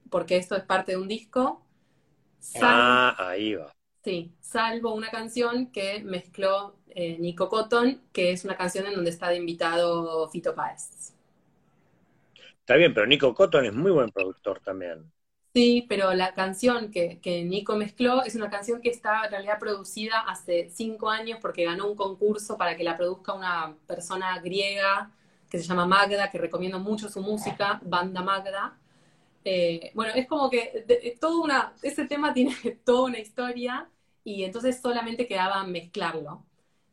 porque 0.09 0.37
esto 0.37 0.55
es 0.55 0.63
parte 0.63 0.93
de 0.93 0.97
un 0.97 1.07
disco. 1.07 1.61
ah, 2.61 3.15
ahí 3.17 3.55
va. 3.55 3.71
Sí, 4.03 4.31
salvo 4.39 4.93
una 4.93 5.09
canción 5.09 5.71
que 5.71 6.03
mezcló 6.03 6.75
eh, 6.89 7.17
Nico 7.19 7.49
Cotton, 7.49 8.01
que 8.13 8.31
es 8.31 8.45
una 8.45 8.55
canción 8.55 8.85
en 8.85 8.93
donde 8.93 9.09
está 9.09 9.29
de 9.29 9.37
invitado 9.37 10.29
Fito 10.29 10.53
Páez. 10.53 11.13
Está 12.59 12.75
bien, 12.75 12.93
pero 12.93 13.05
Nico 13.05 13.33
Cotton 13.33 13.65
es 13.65 13.73
muy 13.73 13.91
buen 13.91 14.11
productor 14.11 14.59
también. 14.59 15.11
Sí, 15.55 15.85
pero 15.87 16.13
la 16.13 16.33
canción 16.33 16.91
que, 16.91 17.19
Nico 17.45 17.77
mezcló 17.77 18.23
es 18.23 18.35
una 18.35 18.49
canción 18.49 18.81
que 18.81 18.89
está 18.89 19.23
en 19.23 19.31
realidad 19.31 19.57
producida 19.57 20.19
hace 20.19 20.69
cinco 20.69 21.09
años 21.09 21.39
porque 21.41 21.63
ganó 21.63 21.87
un 21.87 21.95
concurso 21.95 22.57
para 22.57 22.75
que 22.75 22.83
la 22.83 22.97
produzca 22.97 23.33
una 23.33 23.75
persona 23.87 24.37
griega 24.39 25.11
que 25.49 25.57
se 25.57 25.63
llama 25.63 25.85
Magda, 25.85 26.29
que 26.29 26.37
recomiendo 26.37 26.79
mucho 26.79 27.07
su 27.07 27.21
música, 27.21 27.79
Banda 27.85 28.21
Magda. 28.21 28.77
Eh, 29.45 29.91
bueno, 29.93 30.11
es 30.15 30.27
como 30.27 30.49
que 30.49 31.15
todo 31.21 31.43
una, 31.43 31.73
ese 31.81 32.05
tema 32.05 32.33
tiene 32.33 32.55
toda 32.83 33.05
una 33.05 33.19
historia 33.19 33.87
y 34.23 34.43
entonces 34.43 34.81
solamente 34.81 35.27
quedaba 35.27 35.63
mezclarlo. 35.65 36.43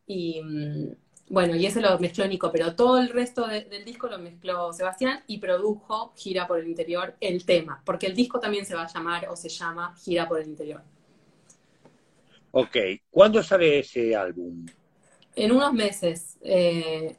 Y, 0.07 0.43
mm, 0.43 0.93
bueno, 1.31 1.57
y 1.57 1.65
ese 1.65 1.81
lo 1.81 1.99
mezcló 1.99 2.27
Nico, 2.29 2.53
pero 2.53 2.77
todo 2.77 2.99
el 2.99 3.09
resto 3.09 3.47
del 3.47 3.85
disco 3.87 4.07
lo 4.07 4.19
mezcló 4.19 4.73
Sebastián 4.73 5.25
y 5.27 5.39
produjo 5.39 6.13
Gira 6.15 6.47
por 6.47 6.59
el 6.59 6.69
Interior, 6.69 7.17
el 7.21 7.47
tema, 7.47 7.83
porque 7.87 8.07
el 8.07 8.15
disco 8.15 8.39
también 8.39 8.67
se 8.67 8.75
va 8.75 8.83
a 8.83 8.93
llamar 8.93 9.29
o 9.31 9.37
se 9.37 9.49
llama 9.49 9.97
Gira 9.97 10.29
por 10.29 10.41
el 10.41 10.49
Interior. 10.49 10.83
Ok, 12.51 12.77
¿cuándo 13.11 13.43
sale 13.43 13.79
ese 13.79 14.15
álbum? 14.15 14.67
En 15.35 15.53
unos 15.53 15.73
meses. 15.73 16.37
Eh, 16.43 17.17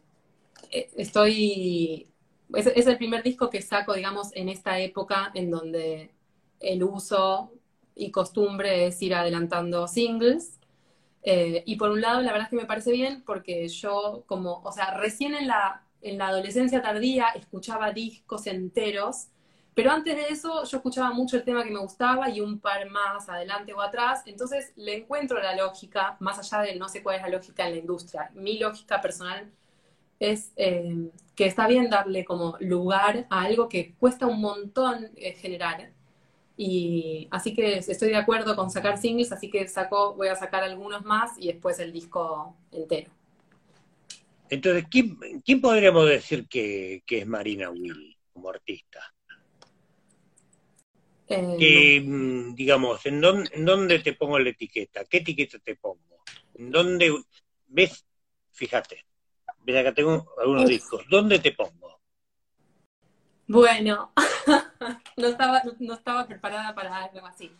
eh, 0.69 0.89
estoy. 0.95 2.07
Es, 2.53 2.67
es, 2.67 2.88
el 2.88 2.98
primer 2.98 3.24
disco 3.24 3.50
que 3.50 3.62
saco, 3.62 3.93
digamos, 3.93 4.29
en 4.33 4.50
esta 4.50 4.79
época 4.79 5.31
en 5.33 5.50
donde 5.51 6.12
el 6.60 6.83
uso 6.83 7.51
y 7.95 8.12
costumbre 8.12 8.88
es 8.88 9.01
ir 9.01 9.13
adelantando 9.15 9.88
singles. 9.88 10.60
Eh, 11.24 11.63
y 11.65 11.77
por 11.77 11.91
un 11.91 12.01
lado, 12.01 12.22
la 12.22 12.31
verdad 12.31 12.48
es 12.48 12.50
que 12.50 12.55
me 12.62 12.65
parece 12.65 12.91
bien 12.91 13.24
porque 13.25 13.67
yo 13.69 14.24
como, 14.27 14.62
o 14.63 14.72
sea, 14.72 14.91
recién 14.91 15.33
en 15.36 15.48
la, 15.48 15.83
en 16.01 16.17
la 16.17 16.27
adolescencia 16.27 16.81
tardía 16.81 17.27
escuchaba 17.29 17.91
discos 17.91 18.45
enteros, 18.48 19.27
pero 19.74 19.91
antes 19.91 20.15
de 20.15 20.27
eso 20.27 20.63
yo 20.65 20.77
escuchaba 20.77 21.12
mucho 21.12 21.38
el 21.38 21.43
tema 21.43 21.63
que 21.63 21.72
me 21.72 21.79
gustaba 21.79 22.29
y 22.29 22.41
un 22.41 22.60
par 22.60 22.89
más 22.89 23.29
adelante 23.29 23.74
o 23.74 23.81
atrás, 23.81 24.22
entonces 24.25 24.74
le 24.75 24.98
encuentro 24.98 25.41
la 25.41 25.55
lógica, 25.55 26.17
más 26.19 26.38
allá 26.39 26.63
de 26.63 26.75
no 26.75 26.89
sé 26.89 27.01
cuál 27.01 27.15
es 27.17 27.22
la 27.24 27.29
lógica 27.29 27.65
en 27.65 27.74
la 27.74 27.79
industria. 27.79 28.29
Mi 28.33 28.60
lógica 28.60 29.01
personal 29.01 29.50
es 30.32 30.53
eh, 30.56 31.10
que 31.36 31.46
está 31.46 31.68
bien 31.68 31.89
darle 31.89 32.24
como 32.24 32.58
lugar 32.60 33.27
a 33.30 33.42
algo 33.42 33.68
que 33.68 33.94
cuesta 34.00 34.25
un 34.27 34.39
montón 34.39 35.12
eh, 35.15 35.34
generar 35.34 35.92
y 36.56 37.27
así 37.32 37.53
que 37.53 37.77
estoy 37.77 38.10
de 38.10 38.15
acuerdo 38.15 38.56
con 38.56 38.70
sacar 38.70 38.98
singles, 38.98 39.32
así 39.32 39.50
que 39.50 39.68
saco, 39.68 40.13
voy 40.15 40.27
a 40.27 40.36
sacar 40.36 40.63
algunos 40.63 41.03
más 41.03 41.32
y 41.38 41.48
después 41.48 41.80
el 41.80 41.92
disco 41.92 42.56
entero. 42.72 43.10
Entonces, 44.50 44.86
¿quién, 44.89 45.62
podríamos 45.62 46.08
decir 46.08 46.48
que, 46.48 47.01
es 47.08 47.27
Marina 47.27 47.72
Will 47.72 48.15
como 48.32 48.50
artista? 48.50 49.00
Eh, 51.27 51.56
que, 51.58 52.03
mm, 52.06 52.53
digamos, 52.53 53.03
¿en 53.08 53.20
dónde, 53.20 54.00
te 54.00 54.13
pongo 54.13 54.38
la 54.38 54.50
etiqueta? 54.50 55.06
¿Qué 55.06 55.18
etiqueta 55.18 55.58
te 55.58 55.75
pongo? 55.75 56.24
¿En 56.53 56.70
dónde 56.70 57.12
ves? 57.68 58.06
Fíjate, 58.51 59.03
ves 59.63 59.77
acá 59.77 59.93
tengo 59.93 60.25
algunos 60.39 60.67
discos. 60.67 61.03
¿Dónde 61.10 61.39
te 61.39 61.51
pongo? 61.51 62.00
Bueno, 63.48 64.13
no, 65.17 65.27
estaba, 65.27 65.62
no 65.79 65.93
estaba 65.93 66.27
preparada 66.27 66.74
para 66.74 67.03
algo 67.03 67.25
así. 67.25 67.51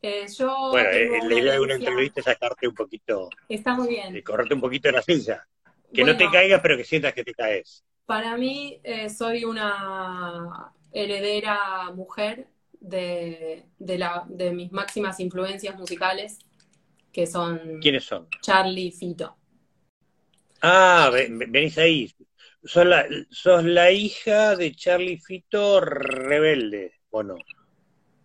Eh, 0.00 0.26
yo 0.36 0.70
bueno, 0.70 0.90
eh, 0.90 1.08
la 1.26 1.34
idea 1.34 1.52
de 1.54 1.60
una 1.60 1.74
entrevista 1.74 2.20
es 2.20 2.26
sacarte 2.26 2.68
un 2.68 2.74
poquito. 2.74 3.30
Está 3.48 3.74
muy 3.74 3.88
bien. 3.88 4.20
correrte 4.22 4.54
un 4.54 4.60
poquito 4.60 4.88
de 4.88 4.92
la 4.92 5.02
silla. 5.02 5.46
Que 5.92 6.04
no 6.04 6.16
te 6.16 6.30
caigas, 6.30 6.60
pero 6.60 6.76
que 6.76 6.84
sientas 6.84 7.14
que 7.14 7.24
te 7.24 7.32
caes. 7.34 7.84
Para 8.04 8.36
mí, 8.36 8.80
eh, 8.82 9.08
soy 9.08 9.44
una 9.44 10.72
heredera 10.92 11.90
mujer 11.94 12.48
de, 12.80 13.64
de, 13.78 13.98
la, 13.98 14.24
de 14.28 14.52
mis 14.52 14.72
máximas 14.72 15.20
influencias 15.20 15.74
musicales, 15.76 16.38
que 17.12 17.26
son. 17.26 17.78
¿Quiénes 17.80 18.04
son? 18.04 18.28
Charlie 18.42 18.88
y 18.88 18.92
Fito. 18.92 19.36
Ah, 20.66 21.10
venís 21.12 21.76
ahí. 21.76 22.10
Sos 22.64 22.86
la, 22.86 23.06
sos 23.28 23.64
la 23.64 23.90
hija 23.90 24.56
de 24.56 24.74
Charlie 24.74 25.18
Fito 25.18 25.78
rebelde, 25.78 26.94
¿o 27.10 27.22
no? 27.22 27.34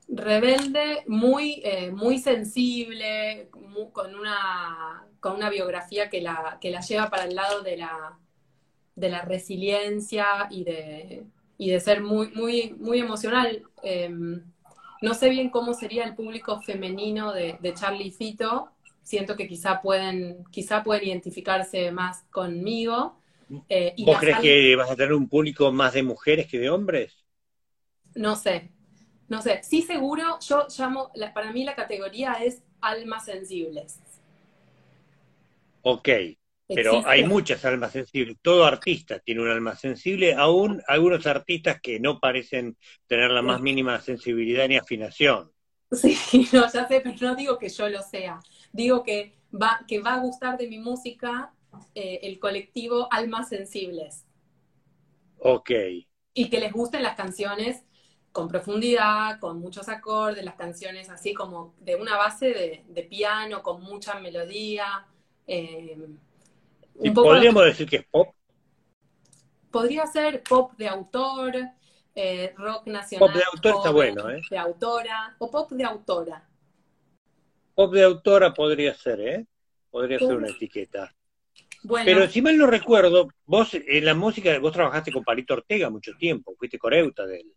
Rebelde, 0.07 1.03
muy, 1.07 1.61
eh, 1.65 1.91
muy 1.91 2.17
sensible, 2.17 3.49
con, 3.91 4.15
una, 4.15 5.05
con 5.19 5.35
una 5.35 5.49
biografía 5.49 6.09
que 6.09 6.21
la, 6.21 6.57
que 6.61 6.71
la 6.71 6.79
lleva 6.79 7.09
para 7.09 7.25
el 7.25 7.35
lado 7.35 7.61
de 7.61 7.75
la, 7.75 8.17
de 8.95 9.09
la 9.09 9.21
resiliencia 9.23 10.47
y 10.49 10.63
de, 10.63 11.25
y 11.57 11.71
de 11.71 11.79
ser 11.81 12.01
muy, 12.01 12.31
muy, 12.31 12.73
muy 12.79 12.99
emocional. 12.99 13.63
Em, 13.83 14.41
no 15.01 15.13
sé 15.13 15.29
bien 15.29 15.49
cómo 15.49 15.73
sería 15.73 16.05
el 16.05 16.15
público 16.15 16.61
femenino 16.61 17.33
de, 17.33 17.57
de 17.59 17.73
Charlie 17.73 18.11
Fito. 18.11 18.71
Siento 19.09 19.35
que 19.35 19.47
quizá 19.47 19.81
pueden, 19.81 20.43
quizá 20.51 20.83
pueden 20.83 21.07
identificarse 21.07 21.91
más 21.91 22.25
conmigo. 22.29 23.17
Eh, 23.67 23.95
¿Vos 23.97 24.19
crees 24.19 24.37
que 24.37 24.75
vas 24.75 24.91
a 24.91 24.95
tener 24.95 25.13
un 25.13 25.27
público 25.27 25.71
más 25.71 25.93
de 25.93 26.03
mujeres 26.03 26.45
que 26.45 26.59
de 26.59 26.69
hombres? 26.69 27.25
No 28.13 28.35
sé, 28.35 28.69
no 29.27 29.41
sé. 29.41 29.61
Sí 29.63 29.81
seguro, 29.81 30.37
yo 30.47 30.67
llamo, 30.77 31.11
para 31.33 31.51
mí 31.51 31.63
la 31.63 31.73
categoría 31.73 32.33
es 32.33 32.61
almas 32.81 33.25
sensibles. 33.25 33.97
Ok, 35.81 36.07
pero 36.67 37.07
hay 37.07 37.23
muchas 37.23 37.65
almas 37.65 37.93
sensibles. 37.93 38.37
Todo 38.43 38.63
artista 38.63 39.17
tiene 39.17 39.41
un 39.41 39.49
alma 39.49 39.75
sensible, 39.75 40.35
aún 40.35 40.83
algunos 40.87 41.25
artistas 41.25 41.81
que 41.81 41.99
no 41.99 42.19
parecen 42.19 42.77
tener 43.07 43.31
la 43.31 43.41
más 43.41 43.59
mínima 43.59 43.99
sensibilidad 44.01 44.67
ni 44.67 44.77
afinación. 44.77 45.51
Sí, 45.91 46.15
no, 46.53 46.71
ya 46.71 46.87
sé, 46.87 47.01
pero 47.01 47.15
no 47.21 47.35
digo 47.35 47.57
que 47.57 47.69
yo 47.69 47.89
lo 47.89 48.01
sea. 48.01 48.39
Digo 48.71 49.03
que 49.03 49.35
va, 49.53 49.81
que 49.87 49.99
va 49.99 50.15
a 50.15 50.19
gustar 50.19 50.57
de 50.57 50.67
mi 50.67 50.77
música 50.77 51.53
eh, 51.95 52.19
el 52.23 52.39
colectivo 52.39 53.07
Almas 53.11 53.49
Sensibles. 53.49 54.25
Ok. 55.39 55.71
Y 56.33 56.49
que 56.49 56.59
les 56.59 56.71
gusten 56.71 57.03
las 57.03 57.15
canciones 57.15 57.83
con 58.31 58.47
profundidad, 58.47 59.39
con 59.39 59.59
muchos 59.59 59.89
acordes, 59.89 60.43
las 60.43 60.55
canciones 60.55 61.09
así 61.09 61.33
como 61.33 61.73
de 61.79 61.95
una 61.95 62.15
base 62.17 62.83
de, 62.87 63.03
piano, 63.03 63.63
con 63.63 63.81
mucha 63.81 64.19
melodía. 64.19 65.05
Eh, 65.47 65.97
¿Podríamos 67.13 67.65
decir 67.65 67.89
que 67.89 67.97
es 67.97 68.05
pop? 68.05 68.33
Podría 69.71 70.05
ser 70.07 70.43
pop 70.43 70.73
de 70.77 70.87
autor, 70.87 71.55
eh, 72.15 72.53
rock 72.57 72.87
nacional. 72.87 73.27
Pop 73.27 73.37
de 73.37 73.43
autor 73.51 73.75
está 73.77 73.91
bueno, 73.91 74.29
¿eh? 74.29 74.41
De 74.49 74.57
autora, 74.57 75.35
o 75.39 75.49
pop 75.49 75.71
de 75.71 75.83
autora. 75.83 76.48
Pop 77.79 77.93
de 77.93 78.03
autora 78.03 78.53
podría 78.53 78.93
ser, 78.93 79.21
¿eh? 79.21 79.45
Podría 79.89 80.19
ser 80.19 80.35
una 80.35 80.49
etiqueta. 80.49 81.15
Pero 82.03 82.27
si 82.27 82.41
mal 82.41 82.57
no 82.57 82.67
recuerdo, 82.67 83.29
vos 83.45 83.69
en 83.73 84.03
la 84.03 84.13
música, 84.13 84.59
vos 84.59 84.73
trabajaste 84.73 85.13
con 85.13 85.23
Palito 85.23 85.53
Ortega 85.53 85.89
mucho 85.89 86.11
tiempo, 86.17 86.53
fuiste 86.59 86.77
coreuta 86.77 87.25
de 87.25 87.39
él. 87.39 87.53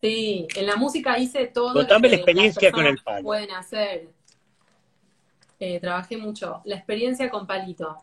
Sí, 0.00 0.46
en 0.54 0.66
la 0.66 0.76
música 0.76 1.18
hice 1.18 1.48
todo. 1.48 1.72
Contame 1.72 2.10
la 2.10 2.14
experiencia 2.14 2.70
con 2.70 2.86
el 2.86 2.96
palo. 2.98 3.24
Pueden 3.24 3.50
hacer. 3.50 4.08
Eh, 5.58 5.80
trabajé 5.80 6.16
mucho. 6.16 6.62
La 6.64 6.76
experiencia 6.76 7.28
con 7.28 7.44
Palito. 7.44 7.96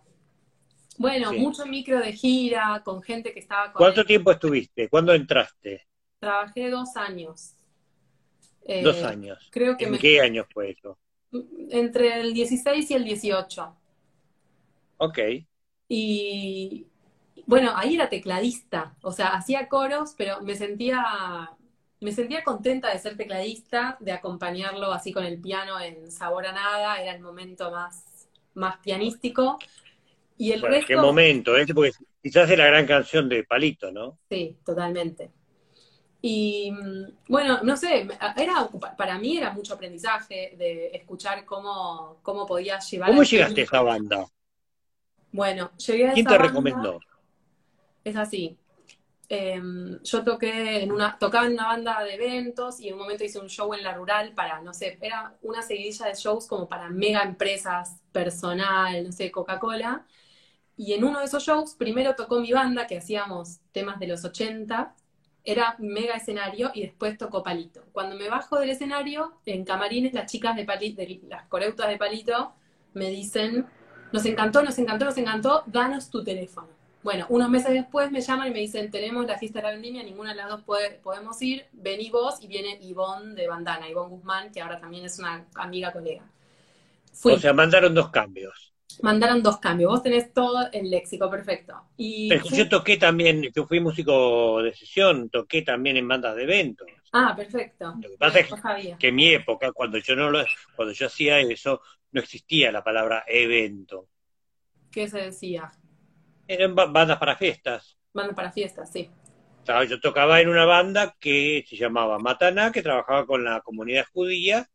Bueno, 0.98 1.32
mucho 1.32 1.66
micro 1.66 2.00
de 2.00 2.12
gira, 2.12 2.82
con 2.84 3.02
gente 3.02 3.32
que 3.32 3.40
estaba 3.40 3.72
con 3.72 3.80
¿Cuánto 3.80 4.04
tiempo 4.04 4.34
estuviste? 4.34 4.90
¿Cuándo 4.90 5.14
entraste? 5.14 5.88
Trabajé 6.20 6.70
dos 6.70 6.98
años. 6.98 7.54
dos 8.84 8.98
eh, 8.98 9.06
años. 9.06 9.48
Creo 9.50 9.78
que 9.78 9.86
¿En 9.86 9.98
qué 9.98 10.20
años 10.20 10.46
fue 10.54 10.72
eso? 10.72 11.00
Entre 11.70 12.20
el 12.20 12.34
16 12.34 12.92
y 12.92 12.94
el 12.94 13.04
18. 13.04 13.76
Ok. 14.98 15.20
Y 15.88 16.88
bueno, 17.46 17.72
ahí 17.76 17.96
era 17.96 18.10
tecladista, 18.10 18.96
o 19.02 19.12
sea, 19.12 19.30
hacía 19.30 19.68
coros, 19.68 20.14
pero 20.18 20.42
me 20.42 20.56
sentía, 20.56 21.04
me 22.00 22.12
sentía 22.12 22.44
contenta 22.44 22.92
de 22.92 23.00
ser 23.00 23.18
tecladista, 23.18 23.98
de 24.00 24.12
acompañarlo 24.12 24.92
así 24.92 25.12
con 25.12 25.26
el 25.26 25.42
piano 25.42 25.80
en 25.80 26.10
Sabor 26.12 26.46
a 26.46 26.54
Nada, 26.54 27.02
era 27.02 27.14
el 27.14 27.22
momento 27.22 27.70
más, 27.72 28.30
más 28.54 28.78
pianístico. 28.78 29.60
Y 30.38 30.52
el 30.52 30.62
resto... 30.62 30.88
¿Qué 30.88 30.96
momento? 30.96 31.58
¿eh? 31.58 31.66
Porque 31.74 31.92
quizás 32.22 32.50
es 32.50 32.58
la 32.58 32.68
gran 32.68 32.86
canción 32.86 33.28
de 33.28 33.44
Palito, 33.44 33.92
¿no? 33.92 34.20
Sí, 34.30 34.58
totalmente. 34.66 35.32
Y 36.26 36.72
bueno, 37.28 37.60
no 37.64 37.76
sé, 37.76 38.08
era, 38.38 38.70
para 38.96 39.18
mí 39.18 39.38
era 39.38 39.52
mucho 39.52 39.74
aprendizaje 39.74 40.56
de 40.58 40.88
escuchar 40.94 41.44
cómo, 41.44 42.20
cómo 42.22 42.46
podías 42.46 42.90
llevar. 42.90 43.10
¿Cómo 43.10 43.24
llegaste 43.24 43.60
a 43.60 43.64
esa 43.66 43.82
banda? 43.82 44.26
Bueno, 45.34 45.72
llegué 45.76 46.08
a 46.08 46.14
¿Quién 46.14 46.26
te 46.26 46.38
recomendó? 46.38 47.02
Es 48.06 48.16
así. 48.16 48.58
Em, 49.28 50.02
yo 50.02 50.24
toqué 50.24 50.84
en 50.84 50.94
una, 50.94 51.20
tocaba 51.20 51.46
en 51.46 51.54
una 51.54 51.68
banda 51.68 52.02
de 52.02 52.14
eventos 52.14 52.80
y 52.80 52.88
en 52.88 52.94
un 52.94 53.02
momento 53.02 53.26
hice 53.26 53.40
un 53.40 53.50
show 53.50 53.74
en 53.74 53.84
la 53.84 53.94
rural 53.94 54.32
para, 54.34 54.62
no 54.62 54.74
sé, 54.74 54.98
era 55.02 55.36
una 55.42 55.62
seguidilla 55.62 56.06
de 56.06 56.16
shows 56.16 56.48
como 56.48 56.70
para 56.70 56.90
mega 56.90 57.24
empresas, 57.24 58.00
personal, 58.14 59.04
no 59.04 59.12
sé, 59.12 59.30
Coca-Cola. 59.30 60.06
Y 60.78 60.94
en 60.94 61.04
uno 61.04 61.20
de 61.20 61.26
esos 61.26 61.44
shows, 61.44 61.76
primero 61.76 62.16
tocó 62.16 62.40
mi 62.40 62.54
banda, 62.54 62.88
que 62.88 63.00
hacíamos 63.00 63.60
temas 63.74 64.00
de 64.00 64.08
los 64.08 64.24
80, 64.24 64.96
era 65.44 65.76
mega 65.80 66.16
escenario, 66.16 66.72
y 66.74 66.82
después 66.82 67.18
tocó 67.18 67.44
Palito. 67.44 67.84
Cuando 67.92 68.16
me 68.16 68.30
bajo 68.30 68.60
del 68.60 68.70
escenario, 68.70 69.34
en 69.46 69.66
camarines, 69.66 70.14
las 70.14 70.32
chicas 70.32 70.56
de 70.56 70.66
Palito, 70.66 71.02
las 71.28 71.48
coreutas 71.48 71.90
de 71.90 71.98
Palito, 71.98 72.54
me 72.94 73.10
dicen, 73.10 73.66
nos 74.12 74.26
encantó, 74.26 74.64
nos 74.64 74.78
encantó, 74.78 75.06
nos 75.06 75.18
encantó, 75.18 75.64
danos 75.66 76.10
tu 76.10 76.24
teléfono. 76.24 76.70
Bueno, 77.04 77.26
unos 77.28 77.50
meses 77.50 77.74
después 77.74 78.12
me 78.12 78.22
llaman 78.22 78.48
y 78.48 78.52
me 78.52 78.60
dicen, 78.60 78.90
tenemos 78.90 79.26
la 79.26 79.38
fiesta 79.38 79.60
de 79.60 79.64
la 79.64 79.72
vendimia, 79.72 80.04
ninguna 80.04 80.30
de 80.30 80.38
las 80.38 80.50
dos 80.50 80.62
podemos 80.62 81.42
ir, 81.42 81.66
vení 81.74 82.10
vos, 82.10 82.42
y 82.42 82.48
viene 82.48 82.78
Ivonne 82.82 83.36
de 83.36 83.48
Bandana, 83.48 83.90
Ivonne 83.90 84.10
Guzmán, 84.10 84.52
que 84.52 84.62
ahora 84.62 84.80
también 84.80 85.04
es 85.04 85.20
una 85.20 85.46
amiga 85.56 85.92
colega. 85.92 86.24
O 87.24 87.38
sea, 87.38 87.54
mandaron 87.54 87.94
dos 87.94 88.10
cambios. 88.10 88.73
Mandaron 89.02 89.42
dos 89.42 89.58
cambios, 89.58 89.92
vos 89.92 90.04
tenés 90.04 90.34
todo 90.34 90.70
el 90.72 90.90
léxico 90.90 91.30
perfecto. 91.30 91.74
Y 91.98 92.30
Pero 92.30 92.46
yo 92.46 92.70
toqué 92.70 92.98
también, 92.98 93.42
yo 93.54 93.66
fui 93.66 93.80
músico 93.80 94.62
de 94.62 94.74
sesión, 94.74 95.30
toqué 95.30 95.62
también 95.62 95.98
en 95.98 96.08
bandas 96.08 96.36
de 96.36 96.44
eventos. 96.44 96.88
Ah, 97.12 97.34
perfecto. 97.36 97.94
Lo 98.02 98.10
que 98.10 98.18
pasa 98.18 98.40
es 98.40 98.98
que 98.98 99.08
en 99.08 99.16
mi 99.16 99.30
época, 99.30 99.72
cuando 99.72 99.98
yo 100.00 100.16
no 100.16 100.30
lo, 100.30 100.44
cuando 100.76 100.94
yo 100.94 101.08
hacía 101.08 101.40
eso, 101.40 101.82
no 102.12 102.22
existía 102.22 102.72
la 102.72 102.84
palabra 102.84 103.24
evento. 103.28 104.08
¿Qué 104.92 105.08
se 105.08 105.20
decía? 105.20 105.72
Eran 106.48 106.76
bandas 106.76 107.18
para 107.18 107.36
fiestas. 107.36 107.98
Bandas 108.14 108.36
para 108.36 108.52
fiestas, 108.52 108.92
sí. 108.92 109.10
yo 109.90 110.00
tocaba 110.00 110.42
en 110.42 110.50
una 110.50 110.66
banda 110.66 111.16
que 111.20 111.64
se 111.68 111.78
llamaba 111.78 112.20
Mataná, 112.20 112.72
que 112.72 112.84
trabajaba 112.84 113.26
con 113.26 113.44
la 113.44 113.62
comunidad 113.62 114.06
judía, 114.14 114.68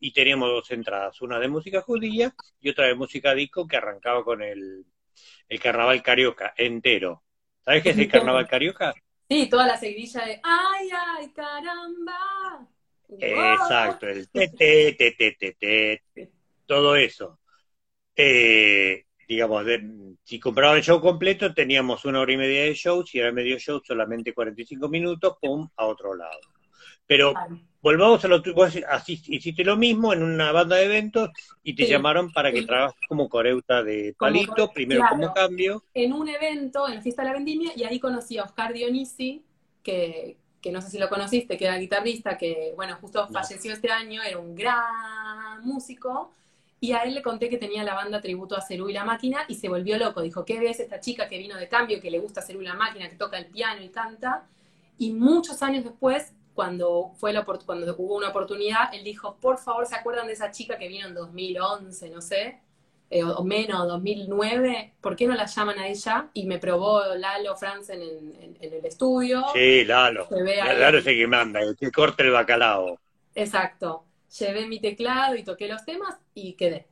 y 0.00 0.12
teníamos 0.12 0.48
dos 0.48 0.70
entradas, 0.70 1.20
una 1.20 1.38
de 1.38 1.48
música 1.48 1.82
judía 1.82 2.34
y 2.60 2.70
otra 2.70 2.86
de 2.86 2.94
música 2.94 3.34
disco 3.34 3.68
que 3.68 3.76
arrancaba 3.76 4.24
con 4.24 4.42
el, 4.42 4.84
el 5.48 5.60
carnaval 5.60 6.02
carioca 6.02 6.54
entero. 6.56 7.22
¿Sabes 7.62 7.82
qué 7.82 7.90
es 7.90 7.98
el 7.98 8.08
carnaval 8.08 8.48
carioca? 8.48 8.94
Sí, 9.28 9.48
toda 9.48 9.66
la 9.66 9.76
seguidilla 9.76 10.24
de 10.24 10.40
¡Ay, 10.42 10.88
ay, 10.90 11.32
caramba! 11.32 12.66
Exacto, 13.08 14.08
el 14.08 14.28
te, 14.30 14.48
te, 14.48 14.94
te, 14.94 15.12
te, 15.32 15.52
te, 15.52 16.30
todo 16.66 16.96
eso. 16.96 17.38
Eh, 18.16 19.04
digamos, 19.28 19.64
si 20.24 20.40
compraban 20.40 20.78
el 20.78 20.82
show 20.82 21.00
completo, 21.00 21.52
teníamos 21.52 22.04
una 22.04 22.20
hora 22.20 22.32
y 22.32 22.36
media 22.36 22.64
de 22.64 22.74
show, 22.74 23.04
si 23.04 23.18
era 23.18 23.32
medio 23.32 23.58
show, 23.58 23.80
solamente 23.84 24.32
45 24.32 24.88
minutos, 24.88 25.36
pum, 25.40 25.68
a 25.76 25.86
otro 25.86 26.14
lado. 26.14 26.40
Pero 27.10 27.34
volvamos 27.82 28.24
a 28.24 28.28
lo 28.28 28.40
que 28.40 28.52
vos 28.52 28.72
hiciste 29.08 29.64
lo 29.64 29.76
mismo 29.76 30.12
en 30.12 30.22
una 30.22 30.52
banda 30.52 30.76
de 30.76 30.84
eventos 30.84 31.30
y 31.64 31.74
te 31.74 31.88
llamaron 31.88 32.32
para 32.32 32.52
que 32.52 32.62
trabajes 32.62 33.00
como 33.08 33.28
coreuta 33.28 33.82
de 33.82 34.14
palito, 34.16 34.70
primero 34.70 35.02
como 35.10 35.34
cambio. 35.34 35.82
En 35.92 36.12
un 36.12 36.28
evento, 36.28 36.86
en 36.86 36.94
la 36.94 37.00
fiesta 37.02 37.22
de 37.22 37.28
la 37.30 37.34
vendimia, 37.34 37.72
y 37.74 37.82
ahí 37.82 37.98
conocí 37.98 38.38
a 38.38 38.44
Oscar 38.44 38.72
Dionisi, 38.72 39.42
que, 39.82 40.36
que 40.60 40.70
no 40.70 40.80
sé 40.80 40.88
si 40.88 40.98
lo 41.00 41.08
conociste, 41.08 41.56
que 41.56 41.64
era 41.64 41.78
guitarrista, 41.78 42.38
que, 42.38 42.74
bueno, 42.76 42.96
justo 43.00 43.26
falleció 43.26 43.72
este 43.72 43.90
año, 43.90 44.22
era 44.22 44.38
un 44.38 44.54
gran 44.54 45.64
músico, 45.64 46.30
y 46.78 46.92
a 46.92 46.98
él 46.98 47.14
le 47.14 47.22
conté 47.22 47.48
que 47.48 47.58
tenía 47.58 47.82
la 47.82 47.94
banda 47.94 48.20
tributo 48.20 48.56
a 48.56 48.60
Cerú 48.60 48.88
y 48.88 48.92
la 48.92 49.04
Máquina, 49.04 49.46
y 49.48 49.56
se 49.56 49.68
volvió 49.68 49.98
loco, 49.98 50.22
dijo, 50.22 50.44
¿qué 50.44 50.60
ves 50.60 50.78
esta 50.78 51.00
chica 51.00 51.28
que 51.28 51.38
vino 51.38 51.56
de 51.56 51.68
cambio, 51.68 52.00
que 52.00 52.12
le 52.12 52.20
gusta 52.20 52.40
Cerú 52.40 52.62
y 52.62 52.66
la 52.66 52.74
Máquina, 52.74 53.08
que 53.10 53.16
toca 53.16 53.36
el 53.36 53.46
piano 53.46 53.82
y 53.82 53.88
canta? 53.88 54.46
Y 54.96 55.10
muchos 55.10 55.60
años 55.60 55.82
después 55.82 56.34
cuando, 56.54 57.12
fue 57.16 57.32
la, 57.32 57.44
cuando 57.44 57.94
hubo 57.98 58.16
una 58.16 58.28
oportunidad, 58.28 58.92
él 58.92 59.04
dijo, 59.04 59.36
por 59.40 59.58
favor, 59.58 59.86
¿se 59.86 59.96
acuerdan 59.96 60.26
de 60.26 60.34
esa 60.34 60.50
chica 60.50 60.78
que 60.78 60.88
vino 60.88 61.06
en 61.06 61.14
2011, 61.14 62.10
no 62.10 62.20
sé? 62.20 62.60
Eh, 63.12 63.24
o 63.24 63.42
menos, 63.42 63.88
2009, 63.88 64.94
¿por 65.00 65.16
qué 65.16 65.26
no 65.26 65.34
la 65.34 65.46
llaman 65.46 65.78
a 65.80 65.88
ella? 65.88 66.28
Y 66.32 66.46
me 66.46 66.58
probó 66.58 67.02
Lalo 67.16 67.56
Franzen 67.56 68.00
en, 68.00 68.56
el 68.60 68.84
estudio. 68.86 69.44
Sí, 69.52 69.84
Lalo. 69.84 70.28
Lalo 70.30 70.98
es 70.98 71.06
el 71.06 71.16
que 71.16 71.26
manda, 71.26 71.60
el 71.60 71.76
que 71.76 71.90
corta 71.90 72.22
el 72.22 72.30
bacalao. 72.30 73.00
Exacto. 73.34 74.04
Llevé 74.38 74.66
mi 74.66 74.80
teclado 74.80 75.34
y 75.34 75.42
toqué 75.42 75.66
los 75.66 75.84
temas 75.84 76.16
y 76.34 76.52
quedé. 76.52 76.86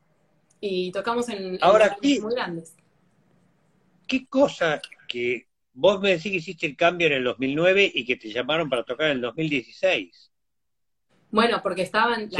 Y 0.60 0.90
tocamos 0.90 1.28
en, 1.28 1.58
Ahora, 1.60 1.96
muy 2.02 2.34
grandes. 2.34 2.74
¿Qué 4.08 4.26
cosa 4.26 4.80
que 5.06 5.47
Vos 5.72 6.00
me 6.00 6.10
decís 6.10 6.32
que 6.32 6.38
hiciste 6.38 6.66
el 6.66 6.76
cambio 6.76 7.06
en 7.06 7.14
el 7.14 7.24
2009 7.24 7.92
y 7.94 8.04
que 8.04 8.16
te 8.16 8.32
llamaron 8.32 8.68
para 8.68 8.82
tocar 8.82 9.06
en 9.06 9.16
el 9.16 9.20
2016. 9.20 10.32
Bueno, 11.30 11.60
porque 11.62 11.82
estaban, 11.82 12.30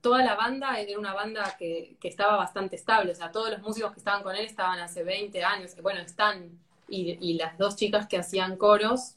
toda 0.00 0.24
la 0.24 0.34
banda 0.34 0.78
era 0.80 0.98
una 0.98 1.14
banda 1.14 1.56
que, 1.58 1.96
estaba 2.02 2.36
bastante 2.36 2.76
estable, 2.76 3.12
o 3.12 3.14
sea, 3.14 3.32
todos 3.32 3.50
los 3.50 3.60
músicos 3.60 3.92
que 3.92 3.98
estaban 3.98 4.22
con 4.22 4.36
él 4.36 4.44
estaban 4.44 4.78
hace 4.80 5.02
20 5.02 5.42
años, 5.42 5.74
bueno, 5.82 6.00
están, 6.00 6.58
y, 6.88 7.34
las 7.34 7.58
dos 7.58 7.76
chicas 7.76 8.06
que 8.06 8.18
hacían 8.18 8.56
coros, 8.56 9.16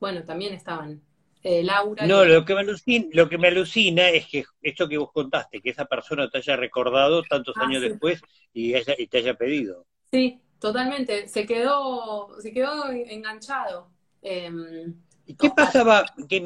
bueno, 0.00 0.24
también 0.24 0.52
estaban. 0.54 1.00
Eh, 1.44 1.64
Laura. 1.64 2.06
No, 2.06 2.24
lo, 2.24 2.44
que 2.44 2.54
me 2.54 2.60
alucina, 2.60 3.06
lo 3.12 3.28
que 3.28 3.36
me 3.36 3.48
alucina 3.48 4.08
es 4.10 4.28
que 4.28 4.44
esto 4.62 4.88
que 4.88 4.96
vos 4.96 5.10
contaste, 5.12 5.60
que 5.60 5.70
esa 5.70 5.86
persona 5.86 6.30
te 6.30 6.38
haya 6.38 6.54
recordado 6.54 7.24
tantos 7.24 7.56
ah, 7.56 7.64
años 7.64 7.82
después 7.82 8.20
y, 8.52 8.76
y 8.76 9.06
te 9.08 9.18
haya 9.18 9.34
pedido. 9.34 9.84
Sí, 10.12 10.40
Totalmente, 10.62 11.26
se 11.26 11.44
quedó, 11.44 12.40
se 12.40 12.52
quedó 12.52 12.88
enganchado. 12.88 13.90
Em, 14.22 14.94
¿Y 15.26 15.34
qué 15.34 15.50
pasaba? 15.50 16.06
Que 16.28 16.40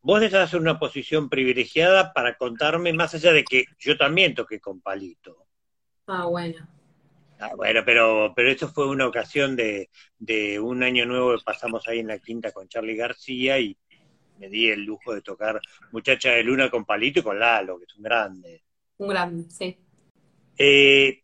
vos 0.00 0.20
en 0.20 0.60
una 0.60 0.80
posición 0.80 1.28
privilegiada 1.28 2.12
para 2.12 2.36
contarme, 2.36 2.92
más 2.92 3.14
allá 3.14 3.32
de 3.32 3.44
que 3.44 3.66
yo 3.78 3.96
también 3.96 4.34
toqué 4.34 4.58
con 4.58 4.80
Palito. 4.80 5.46
Ah, 6.08 6.26
bueno. 6.26 6.66
Ah, 7.38 7.52
bueno, 7.54 7.82
pero, 7.86 8.32
pero 8.34 8.50
esto 8.50 8.66
fue 8.66 8.88
una 8.88 9.06
ocasión 9.06 9.54
de, 9.54 9.90
de 10.18 10.58
un 10.58 10.82
año 10.82 11.06
nuevo 11.06 11.36
que 11.36 11.44
pasamos 11.44 11.86
ahí 11.86 12.00
en 12.00 12.08
la 12.08 12.18
quinta 12.18 12.50
con 12.50 12.66
Charlie 12.66 12.96
García 12.96 13.60
y 13.60 13.76
me 14.40 14.48
di 14.48 14.70
el 14.70 14.84
lujo 14.84 15.14
de 15.14 15.22
tocar 15.22 15.60
Muchacha 15.92 16.30
de 16.30 16.42
Luna 16.42 16.68
con 16.68 16.84
Palito 16.84 17.20
y 17.20 17.22
con 17.22 17.38
Lalo, 17.38 17.78
que 17.78 17.84
es 17.84 17.94
un 17.94 18.02
grande. 18.02 18.64
Un 18.98 19.08
grande, 19.08 19.48
sí. 19.50 19.78
Eh, 20.58 21.21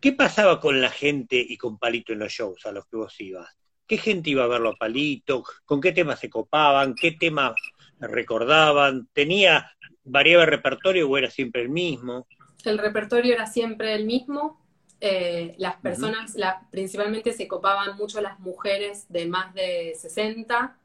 ¿Qué 0.00 0.12
pasaba 0.12 0.60
con 0.60 0.80
la 0.80 0.90
gente 0.90 1.36
y 1.36 1.56
con 1.56 1.78
Palito 1.78 2.12
en 2.12 2.18
los 2.18 2.32
shows 2.32 2.66
a 2.66 2.72
los 2.72 2.86
que 2.86 2.96
vos 2.96 3.20
ibas? 3.20 3.48
¿Qué 3.86 3.98
gente 3.98 4.30
iba 4.30 4.44
a 4.44 4.48
verlo 4.48 4.70
a 4.70 4.76
Palito? 4.76 5.44
¿Con 5.64 5.80
qué 5.80 5.92
temas 5.92 6.20
se 6.20 6.28
copaban? 6.28 6.94
¿Qué 6.94 7.12
temas 7.12 7.54
recordaban? 8.00 9.08
¿Tenía 9.12 9.70
variable 10.04 10.46
repertorio 10.46 11.08
o 11.08 11.16
era 11.16 11.30
siempre 11.30 11.62
el 11.62 11.70
mismo? 11.70 12.26
El 12.64 12.78
repertorio 12.78 13.32
era 13.32 13.46
siempre 13.46 13.94
el 13.94 14.04
mismo. 14.04 14.60
Eh, 15.00 15.54
las 15.58 15.76
personas, 15.76 16.36
principalmente 16.70 17.32
se 17.32 17.46
copaban 17.46 17.96
mucho 17.96 18.20
las 18.20 18.38
mujeres 18.40 19.06
de 19.08 19.26
más 19.26 19.54
de 19.54 19.94
60. 19.96 20.76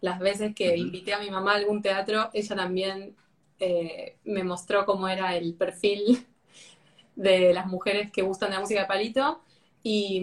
Las 0.00 0.18
veces 0.18 0.54
que 0.54 0.76
invité 0.76 1.14
a 1.14 1.20
mi 1.20 1.30
mamá 1.30 1.52
a 1.52 1.56
algún 1.56 1.80
teatro, 1.80 2.30
ella 2.32 2.56
también 2.56 3.16
eh, 3.60 4.16
me 4.24 4.44
mostró 4.44 4.84
cómo 4.84 5.08
era 5.08 5.36
el 5.36 5.54
perfil 5.54 6.26
de 7.18 7.52
las 7.52 7.66
mujeres 7.66 8.10
que 8.12 8.22
gustan 8.22 8.50
de 8.50 8.54
la 8.54 8.60
música 8.60 8.80
de 8.80 8.86
palito. 8.86 9.40
Y, 9.82 10.22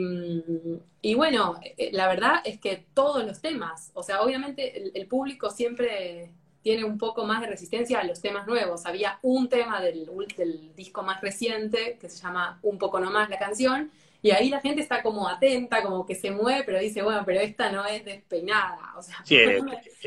y, 1.02 1.14
bueno, 1.14 1.60
eh, 1.62 1.90
la 1.92 2.08
verdad 2.08 2.36
es 2.46 2.60
que 2.60 2.86
todos 2.94 3.26
los 3.26 3.42
temas, 3.42 3.92
o 3.94 4.04
sea, 4.04 4.22
obviamente 4.22 4.98
el, 4.98 5.08
público 5.08 5.50
siempre 5.50 6.32
tiene 6.62 6.84
un 6.84 6.98
poco 6.98 7.26
más 7.26 7.42
de 7.42 7.48
resistencia 7.48 8.00
a 8.00 8.04
los 8.04 8.22
temas 8.22 8.48
nuevos. 8.48 8.86
Había 8.86 9.20
un 9.22 9.50
tema 9.50 9.82
del, 9.82 10.10
del 10.38 10.74
disco 10.76 11.04
más 11.04 11.22
reciente 11.22 11.98
que 12.00 12.10
se 12.10 12.22
llama 12.22 12.60
Un 12.64 12.78
poco 12.78 13.00
nomás 13.00 13.30
la 13.30 13.40
canción, 13.40 13.92
y 14.26 14.32
ahí 14.32 14.50
la 14.50 14.60
gente 14.60 14.82
está 14.82 15.04
como 15.04 15.30
atenta, 15.30 15.84
como 15.84 16.04
que 16.04 16.16
se 16.16 16.32
mueve, 16.32 16.64
pero 16.66 16.80
dice, 16.80 17.04
bueno, 17.04 17.22
pero 17.24 17.42
esta 17.42 17.72
no 17.72 17.86
es 17.86 18.04
despeinada. 18.04 18.96
O 18.98 19.02
sea, 19.04 19.18
sí, 19.24 19.38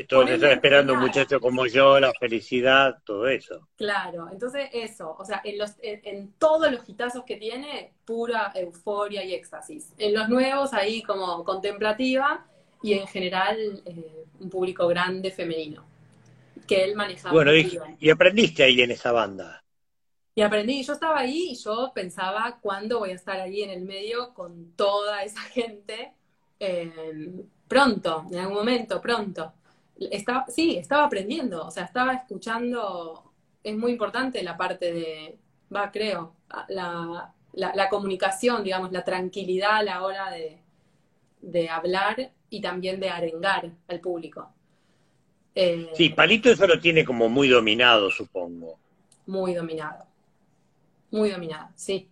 todos 0.09 0.29
están 0.29 0.51
esperando 0.51 0.93
un 0.95 0.99
muchacho 0.99 1.39
como 1.39 1.65
yo, 1.67 2.01
la 2.01 2.11
felicidad, 2.19 2.99
todo 3.05 3.29
eso. 3.29 3.69
Claro, 3.77 4.27
entonces 4.29 4.71
eso, 4.73 5.15
o 5.17 5.23
sea, 5.23 5.39
en, 5.45 5.57
los, 5.57 5.75
en, 5.81 6.33
todos 6.33 6.69
los 6.69 6.89
hitazos 6.89 7.23
que 7.23 7.37
tiene, 7.37 7.93
pura 8.03 8.51
euforia 8.55 9.23
y 9.23 9.33
éxtasis. 9.33 9.93
En 9.97 10.13
los 10.13 10.27
nuevos, 10.27 10.73
ahí 10.73 11.01
como 11.01 11.45
contemplativa, 11.45 12.45
y 12.83 12.95
en 12.95 13.07
general 13.07 13.81
eh, 13.85 14.25
un 14.41 14.49
público 14.49 14.85
grande 14.89 15.31
femenino, 15.31 15.85
que 16.67 16.83
él 16.83 16.93
manejaba. 16.93 17.31
Bueno, 17.31 17.51
y 17.55 18.09
aprendiste 18.09 18.63
ahí 18.63 18.81
en 18.81 18.91
esa 18.91 19.13
banda. 19.13 19.63
Y 20.35 20.41
aprendí, 20.41 20.83
yo 20.83 20.93
estaba 20.93 21.19
ahí 21.19 21.49
y 21.51 21.55
yo 21.55 21.91
pensaba 21.93 22.59
cuándo 22.61 22.99
voy 22.99 23.11
a 23.11 23.15
estar 23.15 23.39
ahí 23.39 23.61
en 23.63 23.71
el 23.71 23.81
medio 23.81 24.33
con 24.33 24.73
toda 24.75 25.23
esa 25.23 25.41
gente. 25.53 26.13
Em, 26.59 27.43
pronto, 27.67 28.25
en 28.31 28.39
algún 28.39 28.57
momento, 28.57 29.01
pronto. 29.01 29.53
estaba, 29.97 30.45
sí, 30.47 30.77
estaba 30.77 31.05
aprendiendo, 31.05 31.65
o 31.65 31.71
sea, 31.71 31.85
estaba 31.85 32.13
escuchando, 32.13 33.31
es 33.63 33.75
muy 33.77 33.91
importante 33.91 34.43
la 34.43 34.57
parte 34.57 34.91
de, 34.93 35.37
va, 35.73 35.91
creo, 35.91 36.35
la, 36.69 37.33
la, 37.53 37.89
comunicación, 37.89 38.63
digamos, 38.63 38.91
la 38.91 39.03
tranquilidad 39.03 39.77
a 39.77 39.83
la 39.83 40.03
hora 40.03 40.31
de, 40.31 40.57
de 41.41 41.69
hablar 41.69 42.31
y 42.49 42.61
también 42.61 42.99
de 42.99 43.09
arengar 43.09 43.71
al 43.87 43.99
público. 43.99 44.49
Eh, 45.55 45.91
sí, 45.93 46.09
Palito 46.09 46.49
eso 46.49 46.67
lo 46.67 46.79
tiene 46.79 47.03
como 47.03 47.29
muy 47.29 47.47
dominado, 47.47 48.09
supongo. 48.09 48.79
Muy 49.25 49.53
dominado. 49.53 50.08
Muy 51.11 51.29
dominado, 51.29 51.69
sí. 51.75 52.09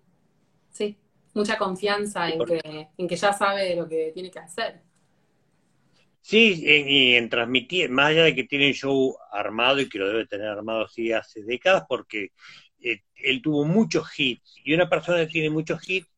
Sí. 0.71 0.97
Mucha 1.33 1.57
confianza 1.57 2.29
en 2.29 2.43
que, 2.43 2.87
en 2.97 3.07
que 3.07 3.15
ya 3.15 3.31
sabe 3.33 3.75
lo 3.75 3.87
que 3.87 4.11
tiene 4.13 4.31
que 4.31 4.39
hacer. 4.39 4.81
Sí, 6.21 6.61
y 6.65 7.15
en 7.15 7.29
transmitir, 7.29 7.89
más 7.89 8.07
allá 8.07 8.23
de 8.23 8.35
que 8.35 8.43
tiene 8.43 8.67
un 8.67 8.73
show 8.73 9.17
armado 9.31 9.79
y 9.79 9.87
que 9.87 9.97
lo 9.97 10.07
debe 10.09 10.27
tener 10.27 10.47
armado 10.47 10.85
así 10.85 11.11
hace 11.13 11.41
décadas, 11.43 11.85
porque 11.87 12.31
eh, 12.81 13.01
él 13.15 13.41
tuvo 13.41 13.63
muchos 13.63 14.07
hits, 14.19 14.55
y 14.63 14.73
una 14.73 14.89
persona 14.89 15.19
que 15.19 15.31
tiene 15.31 15.49
muchos 15.49 15.87
hits 15.87 16.09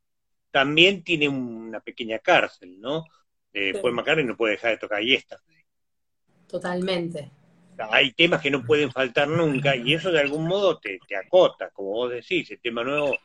también 0.51 1.03
tiene 1.03 1.29
una 1.29 1.79
pequeña 1.79 2.17
cárcel, 2.17 2.79
¿no? 2.79 3.05
Eh, 3.53 3.77
Paul 3.79 3.93
McCartney 3.93 4.25
no 4.25 4.35
puede 4.35 4.53
dejar 4.53 4.71
de 4.71 4.77
tocar 4.77 5.03
y 5.03 5.13
esta. 5.13 5.37
Totalmente. 6.47 7.29
Hay 7.91 8.11
temas 8.13 8.41
que 8.41 8.51
no 8.51 8.63
pueden 8.63 8.91
faltar 8.91 9.27
nunca 9.27 9.75
y 9.75 9.93
eso 9.93 10.11
de 10.11 10.19
algún 10.19 10.47
modo 10.47 10.79
te, 10.79 10.99
te 11.07 11.15
acota, 11.15 11.69
como 11.71 11.91
vos 11.91 12.11
decís, 12.11 12.49
el 12.51 12.59
tema 12.59 12.83
nuevo 12.83 13.17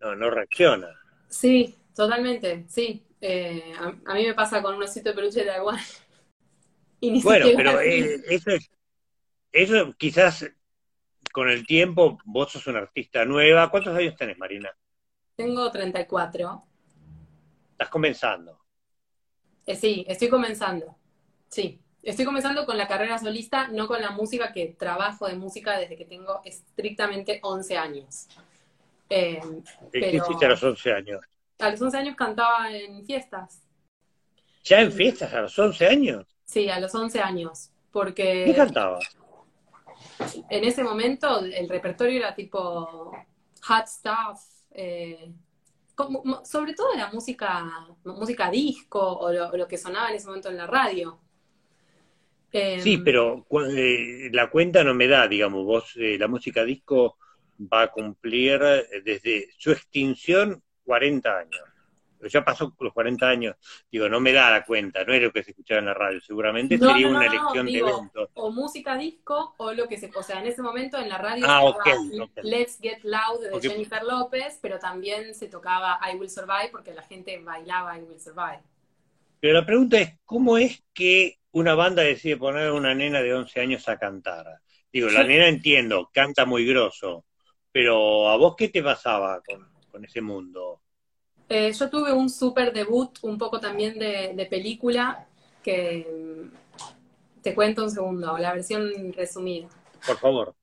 no, 0.00 0.14
no 0.14 0.30
reacciona. 0.30 0.88
Sí, 1.28 1.74
totalmente, 1.94 2.64
sí. 2.68 3.04
Eh, 3.20 3.72
a, 3.78 4.14
mí 4.14 4.26
me 4.26 4.34
pasa 4.34 4.60
con 4.60 4.74
un 4.74 4.82
osito 4.82 5.10
de 5.10 5.14
peluche 5.14 5.44
de 5.44 5.56
igual. 5.56 5.78
bueno, 7.22 7.46
pero 7.56 7.80
eh, 7.80 8.20
eso, 8.28 8.50
eso 9.52 9.92
quizás 9.96 10.50
con 11.32 11.48
el 11.48 11.66
tiempo, 11.66 12.18
vos 12.24 12.52
sos 12.52 12.66
una 12.66 12.80
artista 12.80 13.24
nueva. 13.24 13.70
¿Cuántos 13.70 13.96
años 13.96 14.16
tenés, 14.16 14.38
Marina? 14.38 14.70
Tengo 15.36 15.70
34. 15.70 16.62
¿Estás 17.72 17.88
comenzando? 17.88 18.60
Eh, 19.64 19.76
sí, 19.76 20.04
estoy 20.06 20.28
comenzando. 20.28 20.96
Sí. 21.48 21.80
Estoy 22.02 22.24
comenzando 22.24 22.66
con 22.66 22.76
la 22.76 22.88
carrera 22.88 23.18
solista, 23.18 23.68
no 23.68 23.86
con 23.86 24.00
la 24.00 24.10
música, 24.10 24.52
que 24.52 24.74
trabajo 24.76 25.28
de 25.28 25.36
música 25.36 25.78
desde 25.78 25.96
que 25.96 26.04
tengo 26.04 26.40
estrictamente 26.44 27.38
11 27.42 27.76
años. 27.78 28.26
Eh, 29.08 29.40
¿Qué 29.92 30.16
hiciste 30.16 30.46
a 30.46 30.48
los 30.48 30.62
11 30.62 30.92
años? 30.92 31.20
A 31.60 31.70
los 31.70 31.80
11 31.80 31.96
años 31.98 32.16
cantaba 32.16 32.72
en 32.72 33.04
fiestas. 33.04 33.62
¿Ya 34.64 34.80
en 34.80 34.90
fiestas 34.90 35.32
a 35.32 35.42
los 35.42 35.56
11 35.56 35.86
años? 35.86 36.26
Sí, 36.44 36.68
a 36.68 36.80
los 36.80 36.94
11 36.94 37.20
años. 37.20 37.70
Porque... 37.92 38.44
¿Qué 38.46 38.54
cantabas? 38.54 39.16
En 40.50 40.64
ese 40.64 40.82
momento 40.82 41.40
el 41.40 41.68
repertorio 41.68 42.18
era 42.18 42.34
tipo 42.34 43.12
hot 43.62 43.86
stuff, 43.86 44.40
eh, 44.70 45.32
sobre 46.44 46.74
todo 46.74 46.94
la 46.96 47.10
música, 47.10 47.86
música 48.04 48.50
disco 48.50 49.00
o 49.00 49.32
lo, 49.32 49.68
que 49.68 49.78
sonaba 49.78 50.10
en 50.10 50.16
ese 50.16 50.26
momento 50.26 50.48
en 50.48 50.56
la 50.56 50.66
radio. 50.66 51.18
Sí, 52.52 52.94
em, 52.94 53.04
pero 53.04 53.46
eh, 53.70 54.30
la 54.32 54.50
cuenta 54.50 54.84
no 54.84 54.94
me 54.94 55.08
da, 55.08 55.26
digamos, 55.26 55.64
vos, 55.64 55.92
eh, 55.96 56.16
la 56.18 56.28
música 56.28 56.64
disco 56.64 57.18
va 57.60 57.82
a 57.82 57.90
cumplir 57.90 58.60
desde 59.04 59.48
su 59.56 59.72
extinción 59.72 60.62
40 60.84 61.38
años 61.38 61.72
ya 62.28 62.44
pasó 62.44 62.74
los 62.78 62.92
40 62.92 63.28
años, 63.28 63.56
digo, 63.90 64.08
no 64.08 64.20
me 64.20 64.32
da 64.32 64.50
la 64.50 64.64
cuenta, 64.64 65.04
no 65.04 65.12
es 65.12 65.22
lo 65.22 65.32
que 65.32 65.42
se 65.42 65.50
escuchaba 65.50 65.80
en 65.80 65.86
la 65.86 65.94
radio, 65.94 66.20
seguramente 66.20 66.78
sería 66.78 67.08
una 67.08 67.26
elección 67.26 67.66
de 67.66 67.78
eventos. 67.78 68.30
O 68.34 68.50
música 68.50 68.96
disco, 68.96 69.54
o 69.58 69.72
lo 69.72 69.88
que 69.88 69.98
se, 69.98 70.10
o 70.14 70.22
sea, 70.22 70.40
en 70.40 70.46
ese 70.46 70.62
momento 70.62 70.98
en 70.98 71.08
la 71.08 71.18
radio 71.18 71.44
ah, 71.48 71.74
Let's 72.42 72.78
Get 72.80 73.02
Loud 73.02 73.60
de 73.60 73.68
Jennifer 73.68 74.02
López, 74.02 74.58
pero 74.60 74.78
también 74.78 75.34
se 75.34 75.48
tocaba 75.48 75.98
I 76.10 76.16
Will 76.16 76.30
Survive 76.30 76.68
porque 76.70 76.94
la 76.94 77.02
gente 77.02 77.38
bailaba 77.38 77.98
I 77.98 78.02
Will 78.02 78.20
Survive. 78.20 78.60
Pero 79.40 79.54
la 79.54 79.66
pregunta 79.66 79.98
es, 79.98 80.16
¿cómo 80.24 80.56
es 80.56 80.82
que 80.94 81.38
una 81.52 81.74
banda 81.74 82.02
decide 82.02 82.36
poner 82.36 82.68
a 82.68 82.74
una 82.74 82.94
nena 82.94 83.22
de 83.22 83.34
11 83.34 83.60
años 83.60 83.88
a 83.88 83.98
cantar? 83.98 84.60
Digo, 84.92 85.08
la 85.08 85.24
nena 85.24 85.48
entiendo, 85.48 86.10
canta 86.12 86.44
muy 86.44 86.66
grosso, 86.66 87.24
pero 87.70 88.28
¿a 88.28 88.36
vos 88.36 88.54
qué 88.56 88.68
te 88.68 88.82
pasaba 88.82 89.40
con, 89.42 89.66
con 89.90 90.04
ese 90.04 90.20
mundo? 90.20 90.82
Eh, 91.48 91.70
yo 91.72 91.90
tuve 91.90 92.12
un 92.12 92.30
súper 92.30 92.72
debut, 92.72 93.18
un 93.22 93.36
poco 93.36 93.60
también 93.60 93.98
de, 93.98 94.46
película, 94.48 95.26
que 95.62 96.06
mm, 96.10 97.42
te 97.42 97.54
cuento 97.54 97.84
un 97.84 97.90
segundo, 97.90 98.38
la 98.38 98.54
versión 98.54 99.12
resumida. 99.12 99.68
Por 100.06 100.16
favor. 100.16 100.54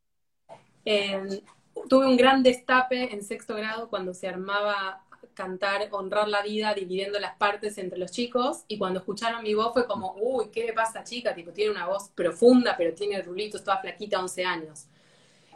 Eh, 0.85 1.43
tuve 1.87 2.07
un 2.07 2.17
gran 2.17 2.41
destape 2.41 3.13
en 3.13 3.23
sexto 3.23 3.55
grado 3.55 3.87
cuando 3.89 4.15
se 4.15 4.27
armaba 4.27 5.03
cantar 5.39 5.87
Honrar 5.91 6.27
la 6.27 6.41
Vida 6.41 6.73
dividiendo 6.73 7.17
las 7.17 7.37
partes 7.37 7.77
entre 7.77 7.97
los 7.97 8.11
chicos 8.11 8.65
y 8.67 8.77
cuando 8.77 8.99
escucharon 8.99 9.41
mi 9.41 9.53
voz 9.53 9.71
fue 9.71 9.87
como, 9.87 10.15
uy, 10.19 10.49
¿qué 10.51 10.65
le 10.65 10.73
pasa 10.73 11.05
chica? 11.05 11.33
Tipo, 11.33 11.51
tiene 11.51 11.71
una 11.71 11.87
voz 11.87 12.09
profunda, 12.09 12.75
pero 12.77 12.93
tiene 12.93 13.21
rulitos, 13.21 13.63
toda 13.63 13.77
flaquita, 13.77 14.19
11 14.19 14.43
años. 14.43 14.87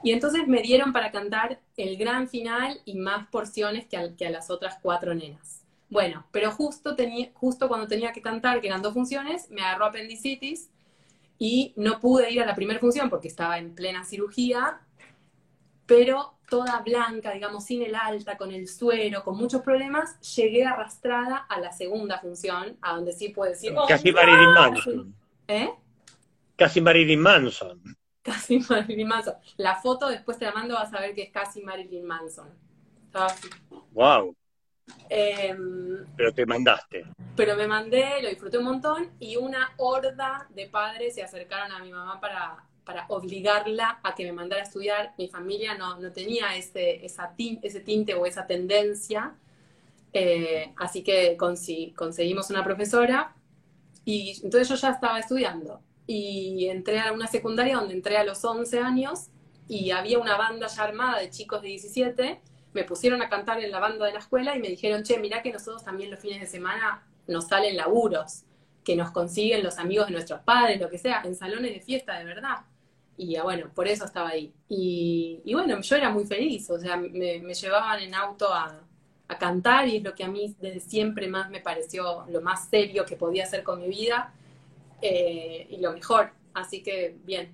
Y 0.01 0.13
entonces 0.13 0.47
me 0.47 0.61
dieron 0.61 0.93
para 0.93 1.11
cantar 1.11 1.59
el 1.75 1.97
gran 1.97 2.29
final 2.29 2.79
y 2.85 2.95
más 2.95 3.27
porciones 3.27 3.85
que 3.85 3.97
a, 3.97 4.15
que 4.15 4.25
a 4.25 4.29
las 4.29 4.49
otras 4.49 4.77
cuatro 4.81 5.13
nenas. 5.13 5.65
Bueno, 5.89 6.25
pero 6.31 6.49
justo, 6.51 6.95
justo 7.33 7.67
cuando 7.67 7.87
tenía 7.87 8.13
que 8.13 8.21
cantar, 8.21 8.61
que 8.61 8.67
eran 8.67 8.81
dos 8.81 8.93
funciones, 8.93 9.49
me 9.49 9.61
agarró 9.63 9.85
apendicitis 9.85 10.69
y 11.37 11.73
no 11.75 11.99
pude 11.99 12.31
ir 12.31 12.41
a 12.41 12.45
la 12.45 12.55
primera 12.55 12.79
función 12.79 13.09
porque 13.09 13.27
estaba 13.27 13.57
en 13.57 13.75
plena 13.75 14.05
cirugía, 14.05 14.79
pero 15.85 16.35
toda 16.49 16.79
blanca, 16.81 17.31
digamos, 17.31 17.65
sin 17.65 17.81
el 17.83 17.95
alta, 17.95 18.37
con 18.37 18.51
el 18.51 18.67
suero, 18.67 19.23
con 19.23 19.37
muchos 19.37 19.61
problemas, 19.61 20.19
llegué 20.35 20.65
arrastrada 20.65 21.37
a 21.37 21.59
la 21.59 21.71
segunda 21.71 22.19
función, 22.19 22.77
a 22.81 22.95
donde 22.95 23.13
sí 23.13 23.29
puedo 23.29 23.51
decir... 23.51 23.73
Casi 23.87 24.11
Marilyn 24.11 24.53
Manson. 24.53 25.15
¿Eh? 25.47 25.69
Casi 26.55 26.81
Marilyn 26.81 27.19
Manson. 27.19 27.81
Casi 28.21 28.59
Marilyn 28.69 29.07
Manson. 29.07 29.35
La 29.57 29.75
foto 29.75 30.07
después 30.07 30.37
te 30.37 30.45
la 30.45 30.51
mando, 30.51 30.75
vas 30.75 30.93
a 30.93 30.99
ver 30.99 31.13
que 31.13 31.23
es 31.23 31.31
casi 31.31 31.61
Marilyn 31.61 32.05
Manson. 32.05 32.49
Wow. 33.91 34.35
Em, 35.09 36.05
pero 36.15 36.33
te 36.33 36.45
mandaste. 36.45 37.05
Pero 37.35 37.55
me 37.55 37.67
mandé, 37.67 38.21
lo 38.21 38.29
disfruté 38.29 38.57
un 38.57 38.65
montón 38.65 39.11
y 39.19 39.37
una 39.37 39.73
horda 39.77 40.47
de 40.49 40.67
padres 40.67 41.15
se 41.15 41.23
acercaron 41.23 41.71
a 41.71 41.79
mi 41.79 41.91
mamá 41.91 42.19
para, 42.19 42.63
para 42.85 43.05
obligarla 43.09 43.99
a 44.03 44.15
que 44.15 44.25
me 44.25 44.31
mandara 44.31 44.61
a 44.61 44.65
estudiar. 44.65 45.13
Mi 45.17 45.27
familia 45.27 45.75
no, 45.75 45.99
no 45.99 46.11
tenía 46.11 46.55
ese, 46.55 47.05
esa 47.05 47.33
ese 47.37 47.79
tinte 47.79 48.13
o 48.13 48.25
esa 48.25 48.45
tendencia. 48.45 49.35
Eh, 50.13 50.73
así 50.77 51.03
que 51.03 51.37
conseguimos 51.37 52.49
una 52.49 52.63
profesora 52.63 53.35
y 54.05 54.39
entonces 54.43 54.69
yo 54.69 54.75
ya 54.75 54.89
estaba 54.91 55.17
estudiando 55.19 55.81
y 56.05 56.67
entré 56.67 56.99
a 56.99 57.11
una 57.13 57.27
secundaria 57.27 57.77
donde 57.77 57.93
entré 57.93 58.17
a 58.17 58.23
los 58.23 58.43
11 58.43 58.79
años 58.79 59.27
y 59.67 59.91
había 59.91 60.19
una 60.19 60.37
banda 60.37 60.67
ya 60.67 60.83
armada 60.83 61.19
de 61.19 61.29
chicos 61.29 61.61
de 61.61 61.69
17, 61.69 62.41
me 62.73 62.83
pusieron 62.83 63.21
a 63.21 63.29
cantar 63.29 63.59
en 63.59 63.71
la 63.71 63.79
banda 63.79 64.05
de 64.05 64.13
la 64.13 64.19
escuela 64.19 64.55
y 64.55 64.59
me 64.59 64.67
dijeron, 64.67 65.03
che, 65.03 65.17
mirá 65.19 65.41
que 65.41 65.53
nosotros 65.53 65.83
también 65.83 66.11
los 66.11 66.19
fines 66.19 66.41
de 66.41 66.47
semana 66.47 67.03
nos 67.27 67.47
salen 67.47 67.77
laburos, 67.77 68.43
que 68.83 68.95
nos 68.95 69.11
consiguen 69.11 69.63
los 69.63 69.77
amigos 69.77 70.07
de 70.07 70.13
nuestros 70.13 70.41
padres, 70.41 70.81
lo 70.81 70.89
que 70.89 70.97
sea, 70.97 71.21
en 71.23 71.35
salones 71.35 71.73
de 71.73 71.79
fiesta 71.79 72.19
de 72.19 72.25
verdad. 72.25 72.57
Y 73.17 73.35
ah, 73.35 73.43
bueno, 73.43 73.69
por 73.73 73.87
eso 73.87 74.05
estaba 74.05 74.29
ahí. 74.29 74.51
Y, 74.67 75.41
bueno, 75.53 75.79
yo 75.81 75.95
era 75.95 76.09
muy 76.09 76.25
feliz, 76.25 76.69
o 76.69 76.79
sea, 76.79 76.97
me, 76.97 77.39
llevaban 77.53 78.01
en 78.01 78.15
auto 78.15 78.51
a, 78.51 78.81
a 79.27 79.37
cantar 79.37 79.87
y 79.87 79.97
es 79.97 80.03
lo 80.03 80.13
que 80.13 80.23
a 80.23 80.27
mí 80.27 80.55
desde 80.59 80.79
siempre 80.79 81.27
más 81.27 81.49
me 81.49 81.61
pareció 81.61 82.25
lo 82.29 82.41
más 82.41 82.69
serio 82.69 83.05
que 83.05 83.15
podía 83.15 83.43
hacer 83.43 83.63
con 83.63 83.81
mi 83.81 83.87
vida 83.87 84.33
eh, 85.01 85.67
y 85.69 85.77
lo 85.77 85.93
mejor. 85.93 86.31
Así 86.53 86.81
que 86.81 87.15
bien, 87.23 87.51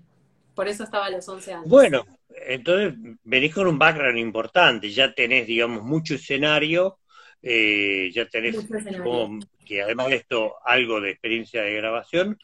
por 0.56 0.68
eso 0.68 0.84
estaba 0.84 1.08
a 1.08 1.10
los 1.10 1.28
11 1.28 1.54
años. 1.54 1.68
Bueno, 1.68 2.06
entonces 2.48 2.94
venís 3.24 3.54
con 3.54 3.68
un 3.68 3.80
background 3.80 4.18
importante, 4.18 4.90
ya 4.90 5.14
tenés, 5.14 5.48
digamos, 5.48 5.84
mucho 5.84 6.16
escenario, 6.16 7.00
eh, 7.42 8.12
ya 8.14 8.26
tenés 8.26 8.58
que 9.66 9.82
además 9.84 10.08
de 10.08 10.16
esto 10.16 10.56
algo 10.66 11.00
de 11.00 11.12
experiencia 11.12 11.62
de 11.62 11.76
grabación, 11.76 12.40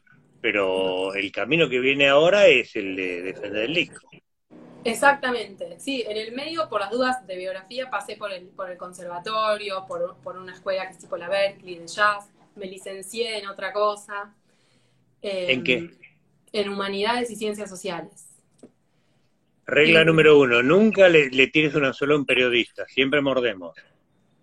pero 0.46 1.16
el 1.16 1.32
camino 1.32 1.68
que 1.68 1.80
viene 1.80 2.08
ahora 2.08 2.46
es 2.46 2.76
el 2.76 2.96
de 2.96 3.24
defender 3.24 3.64
el 3.64 3.74
disco. 3.74 4.08
Exactamente, 4.84 5.80
sí, 5.80 6.04
en 6.08 6.18
el 6.18 6.34
medio, 6.34 6.70
por 6.70 6.82
las 6.82 6.92
dudas 6.92 7.26
de 7.26 7.36
biografía, 7.36 7.90
pasé 7.90 8.16
por 8.16 8.32
el, 8.32 8.50
por 8.50 8.70
el 8.70 8.78
conservatorio, 8.78 9.84
por, 9.88 10.18
por 10.18 10.38
una 10.38 10.54
escuela 10.54 10.86
que 10.86 10.92
es 10.92 11.00
tipo 11.00 11.18
la 11.18 11.30
Berkeley 11.30 11.80
de 11.80 11.88
jazz, 11.88 12.30
me 12.56 12.68
licencié 12.68 13.40
en 13.40 13.48
otra 13.48 13.74
cosa, 13.74 14.36
¿En 15.20 15.64
qué? 15.64 15.90
En 16.54 16.70
humanidades 16.70 17.32
y 17.32 17.36
ciencias 17.38 17.68
sociales. 17.68 18.28
Regla 19.66 20.06
número 20.06 20.38
uno, 20.38 20.62
nunca 20.62 21.10
le, 21.10 21.48
tires 21.48 21.74
una 21.74 21.92
sola 21.92 22.14
a 22.14 22.18
un 22.18 22.26
periodista, 22.28 22.86
siempre 22.88 23.20
mordemos. 23.20 23.76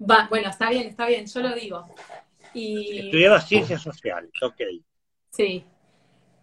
Va, 0.01 0.27
bueno, 0.29 0.51
está 0.51 0.69
bien, 0.69 0.88
está 0.88 1.07
bien, 1.07 1.27
yo 1.27 1.43
lo 1.43 1.55
digo. 1.55 1.95
Y... 2.55 3.07
Estudiaba 3.07 3.41
ciencias 3.41 3.83
sociales, 3.83 4.33
ok. 4.43 4.62
Sí. 5.31 5.65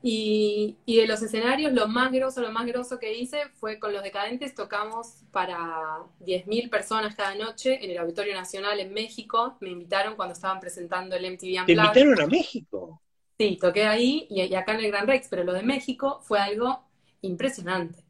Y, 0.02 0.78
y, 0.86 0.98
de 0.98 1.08
los 1.08 1.22
escenarios, 1.22 1.74
lo 1.74 1.88
más 1.88 2.12
grosso, 2.12 2.42
lo 2.42 2.52
más 2.52 2.66
grosso 2.66 3.00
que 3.00 3.18
hice 3.18 3.50
fue 3.56 3.80
con 3.80 3.92
los 3.92 4.02
decadentes, 4.02 4.56
tocamos 4.56 5.24
para 5.32 5.58
10.000 6.22 6.70
personas 6.70 7.16
cada 7.16 7.36
noche 7.36 7.84
en 7.84 7.92
el 7.92 7.98
Auditorio 7.98 8.34
Nacional 8.34 8.80
en 8.80 8.94
México. 8.94 9.58
Me 9.60 9.70
invitaron 9.70 10.16
cuando 10.16 10.34
estaban 10.34 10.60
presentando 10.62 11.18
el 11.18 11.26
MTV 11.26 11.62
Unplugged. 11.62 11.66
¿Te 11.66 11.74
invitaron 11.74 12.22
a 12.22 12.28
México? 12.28 13.02
Sí, 13.38 13.58
toqué 13.60 13.88
ahí 13.88 14.28
y, 14.30 14.42
y 14.42 14.56
acá 14.56 14.74
en 14.74 14.86
el 14.86 14.92
Gran 14.92 15.08
Rex, 15.08 15.28
pero 15.30 15.44
lo 15.44 15.54
de 15.54 15.64
México 15.64 16.22
fue 16.24 16.40
algo 16.40 16.82
impresionante. 17.22 18.04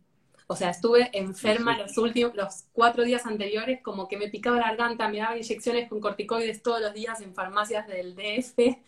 O 0.52 0.56
sea, 0.56 0.72
estuve 0.72 1.12
enferma 1.14 1.78
los 1.78 1.96
últimos, 2.00 2.34
los 2.36 2.66
cuatro 2.72 3.04
días 3.04 3.28
anteriores, 3.28 3.82
como 3.84 4.08
que 4.08 4.18
me 4.18 4.30
picaba 4.30 4.58
la 4.58 4.70
garganta, 4.70 5.08
me 5.08 5.20
daba 5.20 5.38
inyecciones 5.38 5.88
con 5.88 6.00
corticoides 6.00 6.64
todos 6.64 6.82
los 6.82 6.92
días 6.92 7.22
en 7.22 7.36
farmacias 7.36 7.88
del 7.88 8.16
DF. 8.16 8.80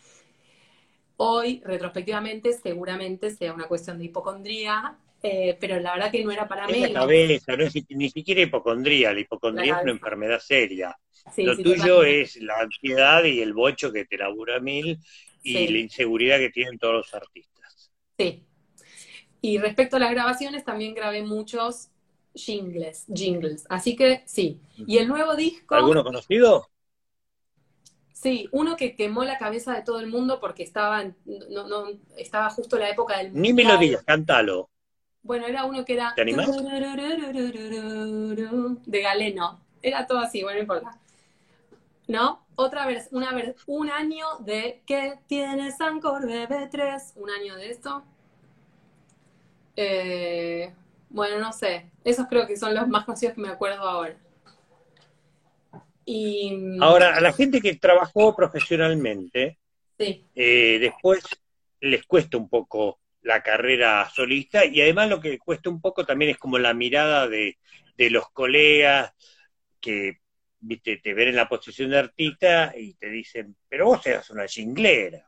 Hoy, 1.23 1.61
retrospectivamente, 1.63 2.51
seguramente 2.53 3.29
sea 3.29 3.53
una 3.53 3.67
cuestión 3.67 3.99
de 3.99 4.05
hipocondría, 4.05 4.97
eh, 5.21 5.55
pero 5.59 5.79
la 5.79 5.93
verdad 5.93 6.11
que 6.11 6.23
no 6.23 6.31
era 6.31 6.47
para 6.47 6.65
mí. 6.65 6.83
Es 6.83 6.91
la 6.91 7.01
cabeza, 7.01 7.55
no 7.55 7.63
es 7.63 7.73
ni 7.89 8.09
siquiera 8.09 8.41
hipocondría, 8.41 9.13
la 9.13 9.19
hipocondría 9.19 9.75
es 9.77 9.83
una 9.83 9.91
enfermedad 9.91 10.39
seria. 10.39 10.97
Sí, 11.31 11.43
Lo 11.43 11.55
sí, 11.55 11.61
tuyo 11.61 12.01
es 12.01 12.37
la 12.37 12.55
ansiedad 12.59 13.23
y 13.23 13.39
el 13.39 13.53
bocho 13.53 13.91
que 13.91 14.05
te 14.05 14.17
labura 14.17 14.59
mil 14.59 14.97
y 15.43 15.53
sí. 15.53 15.67
la 15.67 15.77
inseguridad 15.77 16.39
que 16.39 16.49
tienen 16.49 16.79
todos 16.79 16.95
los 16.95 17.13
artistas. 17.13 17.91
Sí, 18.17 18.43
y 19.41 19.59
respecto 19.59 19.97
a 19.97 19.99
las 19.99 20.11
grabaciones, 20.11 20.65
también 20.65 20.95
grabé 20.95 21.23
muchos 21.23 21.89
jingles, 22.33 23.05
jingles. 23.13 23.65
Así 23.69 23.95
que 23.95 24.23
sí. 24.25 24.59
Y 24.87 24.97
el 24.97 25.07
nuevo 25.07 25.35
disco. 25.35 25.75
¿Alguno 25.75 26.03
conocido? 26.03 26.70
Sí, 28.21 28.47
uno 28.51 28.75
que 28.75 28.95
quemó 28.95 29.23
la 29.23 29.39
cabeza 29.39 29.73
de 29.73 29.81
todo 29.81 29.99
el 29.99 30.05
mundo 30.05 30.39
porque 30.39 30.61
estaba, 30.61 31.03
no, 31.25 31.67
no, 31.67 31.87
estaba 32.17 32.51
justo 32.51 32.77
la 32.77 32.87
época 32.87 33.17
del. 33.17 33.33
Ni 33.33 33.51
me 33.51 33.63
lo 33.63 33.77
digas, 33.77 34.03
cántalo. 34.03 34.69
Bueno, 35.23 35.47
era 35.47 35.65
uno 35.65 35.83
que 35.83 35.93
era. 35.93 36.13
¿Te 36.13 36.21
animás? 36.21 36.47
De 38.85 39.01
Galeno. 39.01 39.59
Era 39.81 40.05
todo 40.05 40.19
así, 40.19 40.43
bueno, 40.43 40.57
no 40.57 40.61
importa. 40.61 40.99
¿No? 42.07 42.45
Otra 42.53 42.85
vez, 42.85 43.07
una 43.11 43.33
vez, 43.33 43.55
un 43.65 43.89
año 43.89 44.27
de 44.41 44.83
¿Qué 44.85 45.17
tienes 45.25 45.81
Ancor 45.81 46.27
BB3? 46.27 47.13
Un 47.15 47.31
año 47.31 47.55
de 47.55 47.71
esto. 47.71 48.03
Eh, 49.75 50.71
bueno, 51.09 51.39
no 51.39 51.51
sé. 51.53 51.89
Esos 52.03 52.27
creo 52.27 52.45
que 52.45 52.55
son 52.55 52.75
los 52.75 52.87
más 52.87 53.05
conocidos 53.05 53.33
que 53.33 53.41
me 53.41 53.49
acuerdo 53.49 53.81
ahora. 53.81 54.15
Y, 56.13 56.77
ahora, 56.81 57.15
a 57.15 57.21
la 57.21 57.31
gente 57.31 57.61
que 57.61 57.77
trabajó 57.77 58.35
profesionalmente, 58.35 59.59
sí. 59.97 60.25
eh, 60.35 60.77
después 60.77 61.23
les 61.79 62.05
cuesta 62.05 62.35
un 62.35 62.49
poco 62.49 62.99
la 63.21 63.41
carrera 63.41 64.09
solista 64.13 64.65
y 64.65 64.81
además 64.81 65.07
lo 65.07 65.21
que 65.21 65.39
cuesta 65.39 65.69
un 65.69 65.79
poco 65.79 66.05
también 66.05 66.31
es 66.31 66.37
como 66.37 66.57
la 66.57 66.73
mirada 66.73 67.29
de, 67.29 67.57
de 67.95 68.09
los 68.09 68.29
colegas 68.31 69.13
que 69.79 70.19
viste, 70.59 70.97
te 70.97 71.13
ven 71.13 71.29
en 71.29 71.37
la 71.37 71.47
posición 71.47 71.91
de 71.91 71.99
artista 71.99 72.73
y 72.75 72.93
te 72.95 73.07
dicen, 73.07 73.55
pero 73.69 73.85
vos 73.85 74.05
eras 74.05 74.29
una 74.31 74.45
jinglera. 74.47 75.25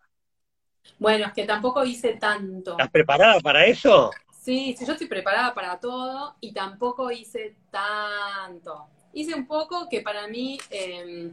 Bueno, 1.00 1.28
es 1.28 1.32
que 1.32 1.46
tampoco 1.46 1.86
hice 1.86 2.15
tanto. 2.15 2.72
¿Estás 2.72 2.91
preparada 2.91 3.39
para 3.39 3.65
eso? 3.65 4.12
Sí, 4.38 4.76
sí, 4.78 4.86
yo 4.86 4.91
estoy 4.91 5.08
preparada 5.08 5.54
para 5.54 5.80
todo 5.80 6.36
y 6.41 6.52
tampoco 6.52 7.10
hice 7.10 7.56
tanto. 7.72 8.89
Hice 9.13 9.36
un 9.36 9.47
poco 9.47 9.88
que 9.89 10.02
para 10.02 10.28
mí, 10.28 10.60
eh, 10.69 11.32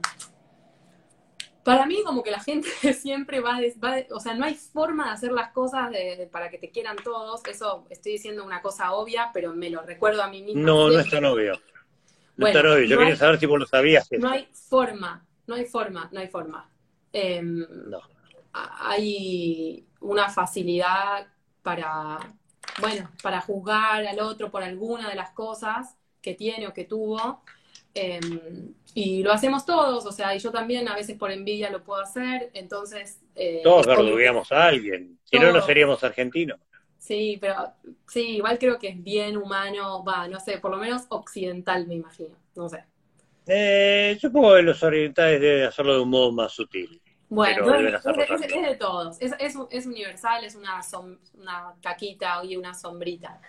para 1.65 1.87
mí 1.87 2.03
como 2.05 2.23
que 2.23 2.31
la 2.31 2.41
gente 2.41 2.69
siempre 2.95 3.41
va, 3.41 3.59
de, 3.59 3.75
va 3.83 3.97
de, 3.97 4.07
o 4.13 4.21
sea, 4.21 4.35
no 4.35 4.45
hay 4.45 4.55
forma 4.55 5.07
de 5.07 5.11
hacer 5.11 5.33
las 5.33 5.53
cosas 5.53 5.91
de, 5.91 6.29
para 6.31 6.51
que 6.51 6.59
te 6.59 6.71
quieran 6.71 6.97
todos. 7.03 7.41
Eso 7.47 7.87
estoy 7.91 8.13
diciendo 8.13 8.45
una 8.45 8.63
cosa 8.63 8.93
obvia, 8.93 9.31
pero 9.33 9.55
me 9.55 9.71
lo 9.71 9.83
recuerdo 9.83 10.23
a 10.23 10.29
mí 10.29 10.43
misma. 10.43 10.63
No, 10.63 10.89
siempre. 10.89 10.97
no 10.97 11.01
es 11.01 11.11
tan 11.11 11.25
obvio. 11.25 11.53
No 11.55 11.61
bueno, 12.45 12.59
es 12.59 12.63
tan 12.63 12.73
obvio. 12.73 12.85
Yo 12.85 12.97
no 12.97 13.01
quería 13.01 13.15
hay, 13.15 13.19
saber 13.19 13.41
si 13.41 13.47
vos 13.47 13.59
lo 13.59 13.67
sabías. 13.67 14.09
No 14.13 14.31
hay 14.31 14.49
forma, 14.53 15.27
no 15.47 15.55
hay 15.55 15.65
forma, 15.65 16.09
no 16.13 16.21
hay 16.21 16.29
forma. 16.29 16.71
Eh, 17.13 17.43
no. 17.43 18.01
Hay 18.53 19.87
una 20.01 20.29
facilidad 20.29 21.27
para 21.63 22.19
bueno, 22.81 23.11
para 23.23 23.41
juzgar 23.41 24.07
al 24.07 24.21
otro 24.21 24.51
por 24.51 24.63
alguna 24.63 25.09
de 25.09 25.15
las 25.15 25.31
cosas 25.31 25.97
que 26.23 26.35
tiene 26.35 26.67
o 26.67 26.75
que 26.75 26.85
tuvo. 26.85 27.43
Eh, 27.95 28.21
y 28.95 29.23
lo 29.23 29.33
hacemos 29.33 29.65
todos, 29.65 30.07
o 30.07 30.13
sea, 30.13 30.35
y 30.35 30.39
yo 30.39 30.51
también 30.51 30.89
a 30.89 30.95
veces 30.95 31.17
por 31.17 31.31
envidia 31.31 31.71
lo 31.71 31.83
puedo 31.83 32.01
hacer, 32.01 32.51
entonces... 32.55 33.21
Eh, 33.35 33.61
todos 33.63 33.87
verdugueamos 33.87 34.51
a 34.53 34.67
alguien, 34.67 35.19
si 35.25 35.39
no, 35.39 35.53
no 35.53 35.63
seríamos 35.63 36.03
argentinos. 36.03 36.59
Sí, 36.99 37.39
pero 37.41 37.73
sí, 38.07 38.37
igual 38.37 38.59
creo 38.59 38.79
que 38.79 38.89
es 38.89 39.03
bien 39.03 39.37
humano, 39.37 40.05
va, 40.05 40.29
no 40.29 40.39
sé, 40.39 40.59
por 40.59 40.71
lo 40.71 40.77
menos 40.77 41.07
occidental 41.09 41.87
me 41.87 41.95
imagino, 41.95 42.37
no 42.55 42.69
sé. 42.69 42.85
Eh, 43.47 44.17
supongo 44.21 44.55
que 44.55 44.63
los 44.63 44.83
orientales 44.83 45.41
deben 45.41 45.67
hacerlo 45.67 45.95
de 45.95 46.01
un 46.01 46.11
modo 46.11 46.31
más 46.31 46.53
sutil. 46.53 47.01
Bueno, 47.29 47.75
es, 47.75 47.95
es, 47.95 48.53
es, 48.53 48.63
de 48.63 48.77
todos, 48.77 49.17
es, 49.21 49.33
es, 49.71 49.87
universal, 49.87 50.45
es 50.45 50.57
una, 50.57 50.83
som, 50.83 51.17
una 51.35 51.75
caquita 51.81 52.45
y 52.45 52.57
una 52.57 52.75
sombrita. 52.75 53.41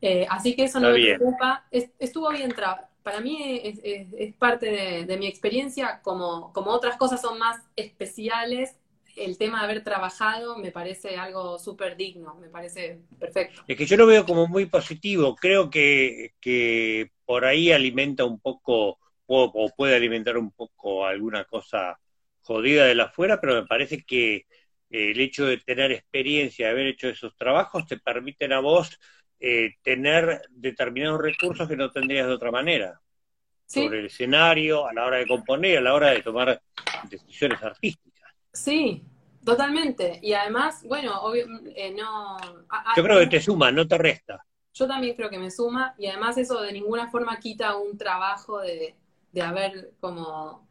Eh, 0.00 0.26
así 0.28 0.56
que 0.56 0.64
eso 0.64 0.80
no 0.80 0.90
me 0.90 0.94
bien. 0.94 1.18
preocupa. 1.18 1.64
estuvo 1.70 2.30
bien 2.30 2.50
Para 3.02 3.20
mí 3.20 3.60
es, 3.62 4.34
parte 4.34 5.04
de, 5.06 5.16
mi 5.16 5.26
experiencia, 5.26 6.00
como, 6.02 6.52
como 6.52 6.70
otras 6.70 6.96
cosas 6.96 7.20
son 7.20 7.38
más 7.38 7.60
especiales, 7.76 8.76
el 9.16 9.36
tema 9.36 9.58
de 9.58 9.64
haber 9.64 9.84
trabajado 9.84 10.56
me 10.56 10.70
parece 10.70 11.16
algo 11.16 11.58
súper 11.58 11.96
digno, 11.96 12.34
me 12.36 12.48
parece 12.48 13.00
perfecto. 13.18 13.62
Es 13.66 13.76
que 13.76 13.86
yo 13.86 13.96
lo 13.96 14.06
veo 14.06 14.24
como 14.24 14.46
muy 14.46 14.66
positivo, 14.66 15.36
creo 15.36 15.68
que, 15.68 16.32
que 16.40 17.10
por 17.24 17.44
ahí 17.44 17.72
alimenta 17.72 18.24
un 18.24 18.40
poco, 18.40 18.98
o, 19.26 19.44
o 19.52 19.68
puede 19.76 19.96
alimentar 19.96 20.38
un 20.38 20.50
poco 20.52 21.04
alguna 21.04 21.44
cosa 21.44 21.98
jodida 22.42 22.86
de 22.86 22.94
la 22.94 23.04
afuera, 23.04 23.40
pero 23.40 23.54
me 23.54 23.66
parece 23.66 24.02
que 24.04 24.46
eh, 24.92 25.10
el 25.10 25.20
hecho 25.20 25.46
de 25.46 25.58
tener 25.58 25.92
experiencia, 25.92 26.66
de 26.66 26.72
haber 26.72 26.86
hecho 26.86 27.08
esos 27.08 27.34
trabajos, 27.36 27.86
te 27.86 27.98
permiten 27.98 28.52
a 28.52 28.60
vos 28.60 28.98
eh, 29.44 29.74
tener 29.82 30.40
determinados 30.50 31.20
recursos 31.20 31.68
que 31.68 31.76
no 31.76 31.90
tendrías 31.90 32.28
de 32.28 32.32
otra 32.32 32.52
manera. 32.52 33.00
¿Sí? 33.66 33.82
Sobre 33.82 33.98
el 33.98 34.06
escenario, 34.06 34.86
a 34.86 34.92
la 34.92 35.04
hora 35.04 35.16
de 35.16 35.26
componer, 35.26 35.78
a 35.78 35.80
la 35.80 35.94
hora 35.94 36.10
de 36.10 36.22
tomar 36.22 36.62
decisiones 37.10 37.60
artísticas. 37.60 38.30
Sí, 38.52 39.02
totalmente. 39.44 40.20
Y 40.22 40.32
además, 40.34 40.84
bueno, 40.84 41.20
obvio, 41.22 41.46
eh, 41.74 41.92
no... 41.92 42.36
Yo 42.96 43.02
creo 43.02 43.18
que 43.18 43.26
te 43.26 43.40
suma, 43.40 43.72
no 43.72 43.88
te 43.88 43.98
resta. 43.98 44.44
Yo 44.74 44.86
también 44.86 45.16
creo 45.16 45.28
que 45.28 45.38
me 45.38 45.50
suma, 45.50 45.94
y 45.98 46.06
además 46.06 46.38
eso 46.38 46.60
de 46.62 46.72
ninguna 46.72 47.10
forma 47.10 47.40
quita 47.40 47.76
un 47.76 47.98
trabajo 47.98 48.60
de, 48.60 48.94
de 49.32 49.42
haber 49.42 49.90
como 49.98 50.68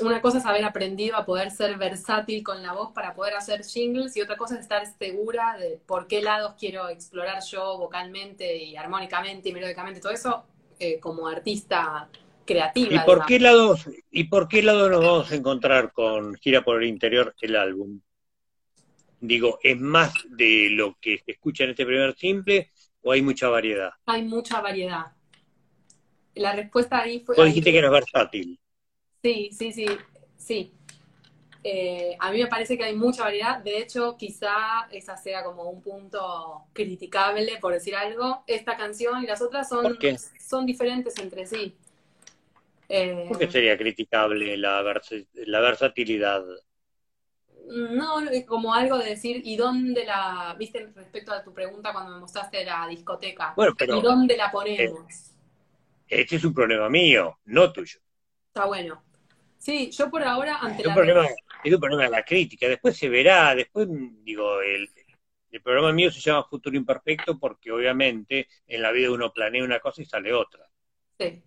una 0.00 0.22
cosa 0.22 0.38
es 0.38 0.46
haber 0.46 0.64
aprendido 0.64 1.16
a 1.16 1.24
poder 1.24 1.50
ser 1.50 1.76
versátil 1.76 2.42
con 2.42 2.62
la 2.62 2.72
voz 2.72 2.92
para 2.92 3.14
poder 3.14 3.34
hacer 3.34 3.64
jingles 3.64 4.16
y 4.16 4.22
otra 4.22 4.36
cosa 4.36 4.54
es 4.54 4.60
estar 4.60 4.84
segura 4.86 5.56
de 5.58 5.80
por 5.86 6.06
qué 6.06 6.22
lados 6.22 6.54
quiero 6.58 6.88
explorar 6.88 7.42
yo 7.44 7.78
vocalmente 7.78 8.56
y 8.56 8.76
armónicamente 8.76 9.50
y 9.50 9.52
melódicamente, 9.52 10.00
todo 10.00 10.12
eso 10.12 10.44
eh, 10.78 10.98
como 10.98 11.26
artista 11.26 12.08
creativa. 12.44 12.94
¿Y 12.94 12.98
por, 13.00 13.26
qué 13.26 13.38
lados, 13.38 13.88
¿Y 14.10 14.24
por 14.24 14.48
qué 14.48 14.62
lado 14.62 14.88
nos 14.88 15.00
vamos 15.00 15.30
a 15.30 15.34
encontrar 15.34 15.92
con 15.92 16.34
Gira 16.36 16.64
por 16.64 16.82
el 16.82 16.88
Interior 16.88 17.34
el 17.40 17.56
álbum? 17.56 18.00
Digo, 19.20 19.60
¿es 19.62 19.78
más 19.78 20.12
de 20.28 20.68
lo 20.70 20.96
que 21.00 21.22
se 21.24 21.32
escucha 21.32 21.64
en 21.64 21.70
este 21.70 21.86
primer 21.86 22.16
simple 22.16 22.72
o 23.02 23.12
hay 23.12 23.22
mucha 23.22 23.48
variedad? 23.48 23.90
Hay 24.06 24.22
mucha 24.22 24.60
variedad. 24.60 25.12
La 26.34 26.52
respuesta 26.54 27.00
ahí 27.00 27.20
fue... 27.20 27.36
Vos 27.36 27.46
dijiste 27.46 27.70
que 27.70 27.78
eras 27.78 27.92
versátil. 27.92 28.58
Sí, 29.22 29.50
sí, 29.52 29.72
sí, 29.72 29.86
sí. 30.36 30.72
Eh, 31.64 32.16
a 32.18 32.32
mí 32.32 32.42
me 32.42 32.48
parece 32.48 32.76
que 32.76 32.84
hay 32.84 32.94
mucha 32.94 33.22
variedad. 33.22 33.60
De 33.62 33.78
hecho, 33.78 34.16
quizá 34.16 34.88
esa 34.90 35.16
sea 35.16 35.44
como 35.44 35.70
un 35.70 35.80
punto 35.80 36.64
criticable, 36.72 37.58
por 37.60 37.72
decir 37.72 37.94
algo. 37.94 38.42
Esta 38.46 38.76
canción 38.76 39.22
y 39.22 39.26
las 39.26 39.40
otras 39.40 39.68
son, 39.68 39.96
son 40.40 40.66
diferentes 40.66 41.16
entre 41.18 41.46
sí. 41.46 41.76
Eh, 42.88 43.26
¿Por 43.28 43.38
qué 43.38 43.50
sería 43.50 43.78
criticable 43.78 44.56
la, 44.56 44.82
vers 44.82 45.14
la 45.34 45.60
versatilidad? 45.60 46.42
No, 47.68 48.16
como 48.46 48.74
algo 48.74 48.98
de 48.98 49.10
decir, 49.10 49.40
¿y 49.44 49.56
dónde 49.56 50.04
la, 50.04 50.54
viste 50.58 50.90
respecto 50.94 51.32
a 51.32 51.44
tu 51.44 51.54
pregunta 51.54 51.92
cuando 51.92 52.12
me 52.12 52.20
mostraste 52.20 52.64
la 52.64 52.88
discoteca? 52.88 53.54
Bueno, 53.54 53.72
pero, 53.78 53.96
¿Y 53.96 54.02
dónde 54.02 54.36
la 54.36 54.50
ponemos? 54.50 55.04
Eh, 55.08 56.22
este 56.22 56.36
es 56.36 56.44
un 56.44 56.52
problema 56.52 56.88
mío, 56.90 57.38
no 57.44 57.72
tuyo. 57.72 58.00
Está 58.48 58.66
bueno. 58.66 59.02
Sí, 59.62 59.92
yo 59.92 60.10
por 60.10 60.24
ahora, 60.24 60.56
ante 60.56 60.82
es 60.82 60.88
un 60.88 60.90
la... 60.90 60.94
Problema, 60.96 61.28
es 61.62 61.72
un 61.72 61.80
problema 61.80 62.02
de 62.02 62.10
la 62.10 62.24
crítica, 62.24 62.66
después 62.66 62.96
se 62.96 63.08
verá, 63.08 63.54
después, 63.54 63.86
digo, 64.24 64.60
el, 64.60 64.90
el 65.52 65.62
programa 65.62 65.92
mío 65.92 66.10
se 66.10 66.18
llama 66.18 66.42
Futuro 66.50 66.76
Imperfecto 66.76 67.38
porque 67.38 67.70
obviamente 67.70 68.48
en 68.66 68.82
la 68.82 68.90
vida 68.90 69.12
uno 69.12 69.32
planea 69.32 69.62
una 69.62 69.78
cosa 69.78 70.02
y 70.02 70.04
sale 70.04 70.32
otra. 70.32 70.68
Sí, 71.16 71.44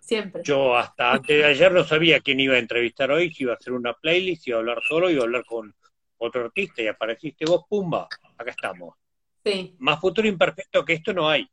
siempre. 0.00 0.42
Yo 0.42 0.76
hasta 0.76 1.12
antes 1.12 1.38
de 1.38 1.44
ayer 1.44 1.70
no 1.70 1.84
sabía 1.84 2.18
quién 2.18 2.40
iba 2.40 2.56
a 2.56 2.58
entrevistar 2.58 3.12
hoy, 3.12 3.32
si 3.32 3.44
iba 3.44 3.52
a 3.52 3.56
hacer 3.58 3.74
una 3.74 3.94
playlist, 3.94 4.42
si 4.42 4.50
iba 4.50 4.58
a 4.58 4.60
hablar 4.62 4.80
solo, 4.82 5.08
iba 5.08 5.20
a 5.20 5.26
hablar 5.26 5.44
con 5.44 5.72
otro 6.18 6.46
artista 6.46 6.82
y 6.82 6.88
apareciste 6.88 7.44
vos, 7.46 7.64
pumba. 7.68 8.08
acá 8.36 8.50
estamos. 8.50 8.96
Sí. 9.44 9.76
Más 9.78 10.00
futuro 10.00 10.26
imperfecto 10.26 10.84
que 10.84 10.94
esto 10.94 11.12
no 11.12 11.30
hay. 11.30 11.48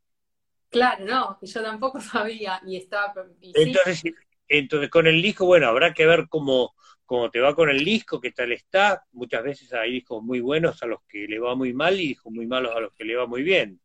Claro, 0.72 1.06
no, 1.06 1.40
yo 1.40 1.62
tampoco 1.62 2.02
sabía 2.02 2.60
y 2.66 2.78
estaba... 2.78 3.14
y 3.40 3.54
sí. 3.94 4.12
Entonces, 4.54 4.90
con 4.90 5.08
el 5.08 5.22
disco, 5.22 5.46
bueno, 5.46 5.68
habrá 5.68 5.94
que 5.94 6.06
ver 6.06 6.28
cómo, 6.28 6.76
cómo 7.06 7.32
te 7.32 7.40
va 7.40 7.56
con 7.56 7.70
el 7.70 7.86
disco, 7.86 8.20
qué 8.20 8.32
tal 8.32 8.52
está. 8.52 9.06
Muchas 9.14 9.44
veces 9.44 9.72
hay 9.72 9.94
discos 9.94 10.22
muy 10.22 10.42
buenos 10.42 10.84
a 10.84 10.88
los 10.88 11.00
que 11.08 11.26
le 11.26 11.40
va 11.40 11.56
muy 11.56 11.72
mal 11.72 11.98
y 11.98 12.10
discos 12.10 12.34
muy 12.34 12.46
malos 12.48 12.76
a 12.76 12.82
los 12.82 12.92
que 12.94 13.06
le 13.06 13.16
va 13.16 13.26
muy 13.26 13.44
bien. 13.44 13.80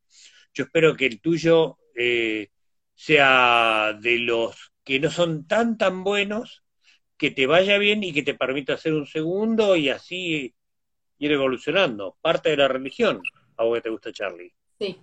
Yo 0.52 0.64
espero 0.64 0.96
que 0.96 1.06
el 1.06 1.20
tuyo 1.20 1.78
eh, 1.94 2.48
sea 2.96 3.96
de 4.00 4.18
los 4.18 4.72
que 4.82 4.98
no 4.98 5.08
son 5.08 5.46
tan 5.46 5.78
tan 5.78 6.02
buenos, 6.02 6.64
que 7.16 7.30
te 7.30 7.46
vaya 7.46 7.78
bien 7.78 8.02
y 8.02 8.12
que 8.12 8.24
te 8.24 8.34
permita 8.34 8.74
hacer 8.74 8.92
un 8.92 9.06
segundo 9.06 9.76
y 9.76 9.88
así 9.90 10.52
ir 11.18 11.30
evolucionando. 11.30 12.16
Parte 12.20 12.50
de 12.50 12.56
la 12.56 12.66
religión, 12.66 13.22
a 13.56 13.62
vos 13.62 13.76
que 13.76 13.82
te 13.82 13.90
gusta 13.90 14.12
Charlie. 14.12 14.52
Sí, 14.80 14.98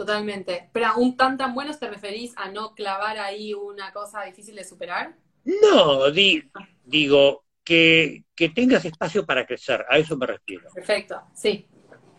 totalmente. 0.00 0.70
Pero 0.72 0.96
un 0.96 1.16
tan 1.16 1.36
tan 1.36 1.54
buenos 1.54 1.78
te 1.78 1.88
referís 1.88 2.32
a 2.36 2.50
no 2.50 2.74
clavar 2.74 3.18
ahí 3.18 3.52
una 3.52 3.92
cosa 3.92 4.22
difícil 4.22 4.56
de 4.56 4.64
superar. 4.64 5.14
No, 5.44 6.10
di- 6.10 6.42
digo, 6.84 7.44
que, 7.62 8.24
que 8.34 8.48
tengas 8.48 8.84
espacio 8.86 9.26
para 9.26 9.46
crecer, 9.46 9.84
a 9.90 9.98
eso 9.98 10.16
me 10.16 10.26
refiero. 10.26 10.70
Perfecto, 10.74 11.22
sí, 11.34 11.66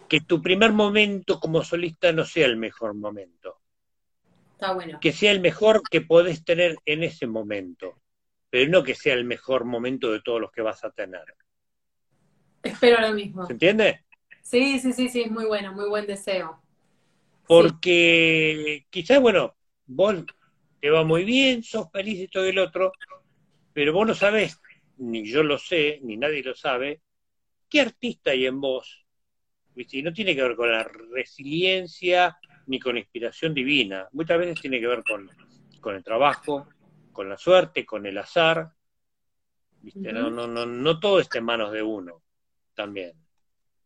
Que 0.07 0.21
tu 0.21 0.41
primer 0.41 0.71
momento 0.73 1.39
como 1.39 1.63
solista 1.63 2.11
no 2.11 2.23
sea 2.23 2.45
el 2.45 2.57
mejor 2.57 2.93
momento, 2.93 3.57
está 4.53 4.73
bueno. 4.73 4.99
que 5.01 5.11
sea 5.11 5.31
el 5.31 5.39
mejor 5.39 5.81
que 5.89 6.01
podés 6.01 6.43
tener 6.45 6.77
en 6.85 7.03
ese 7.03 7.25
momento, 7.25 7.99
pero 8.51 8.69
no 8.69 8.83
que 8.83 8.93
sea 8.93 9.15
el 9.15 9.25
mejor 9.25 9.65
momento 9.65 10.11
de 10.11 10.21
todos 10.21 10.39
los 10.39 10.51
que 10.51 10.61
vas 10.61 10.83
a 10.83 10.91
tener. 10.91 11.23
Espero 12.61 13.01
lo 13.01 13.13
mismo. 13.13 13.45
¿Se 13.47 13.53
entiende? 13.53 14.05
Sí, 14.43 14.79
sí, 14.79 14.93
sí, 14.93 15.09
sí, 15.09 15.21
es 15.21 15.31
muy 15.31 15.45
bueno, 15.45 15.73
muy 15.73 15.87
buen 15.89 16.05
deseo. 16.05 16.61
Porque 17.51 18.85
quizás, 18.89 19.19
bueno, 19.19 19.57
vos 19.85 20.23
te 20.79 20.89
va 20.89 21.03
muy 21.03 21.25
bien, 21.25 21.63
sos 21.63 21.91
feliz 21.91 22.17
y 22.17 22.29
todo 22.29 22.45
el 22.45 22.57
otro, 22.57 22.93
pero 23.73 23.91
vos 23.91 24.07
no 24.07 24.15
sabés, 24.15 24.61
ni 24.95 25.29
yo 25.29 25.43
lo 25.43 25.57
sé, 25.57 25.99
ni 26.01 26.15
nadie 26.15 26.43
lo 26.43 26.55
sabe, 26.55 27.01
qué 27.67 27.81
artista 27.81 28.31
hay 28.31 28.45
en 28.45 28.61
vos. 28.61 29.05
¿viste? 29.75 29.97
Y 29.97 30.01
no 30.01 30.13
tiene 30.13 30.33
que 30.33 30.43
ver 30.43 30.55
con 30.55 30.71
la 30.71 30.89
resiliencia 31.13 32.39
ni 32.67 32.79
con 32.79 32.93
la 32.93 33.01
inspiración 33.01 33.53
divina. 33.53 34.07
Muchas 34.13 34.39
veces 34.39 34.61
tiene 34.61 34.79
que 34.79 34.87
ver 34.87 35.03
con, 35.03 35.29
con 35.81 35.95
el 35.95 36.05
trabajo, 36.05 36.69
con 37.11 37.27
la 37.27 37.37
suerte, 37.37 37.85
con 37.85 38.05
el 38.05 38.17
azar. 38.17 38.71
¿viste? 39.81 40.13
No, 40.13 40.29
no, 40.29 40.47
no, 40.47 40.65
no 40.65 40.99
todo 41.01 41.19
está 41.19 41.39
en 41.39 41.43
manos 41.43 41.73
de 41.73 41.83
uno 41.83 42.23
también. 42.73 43.20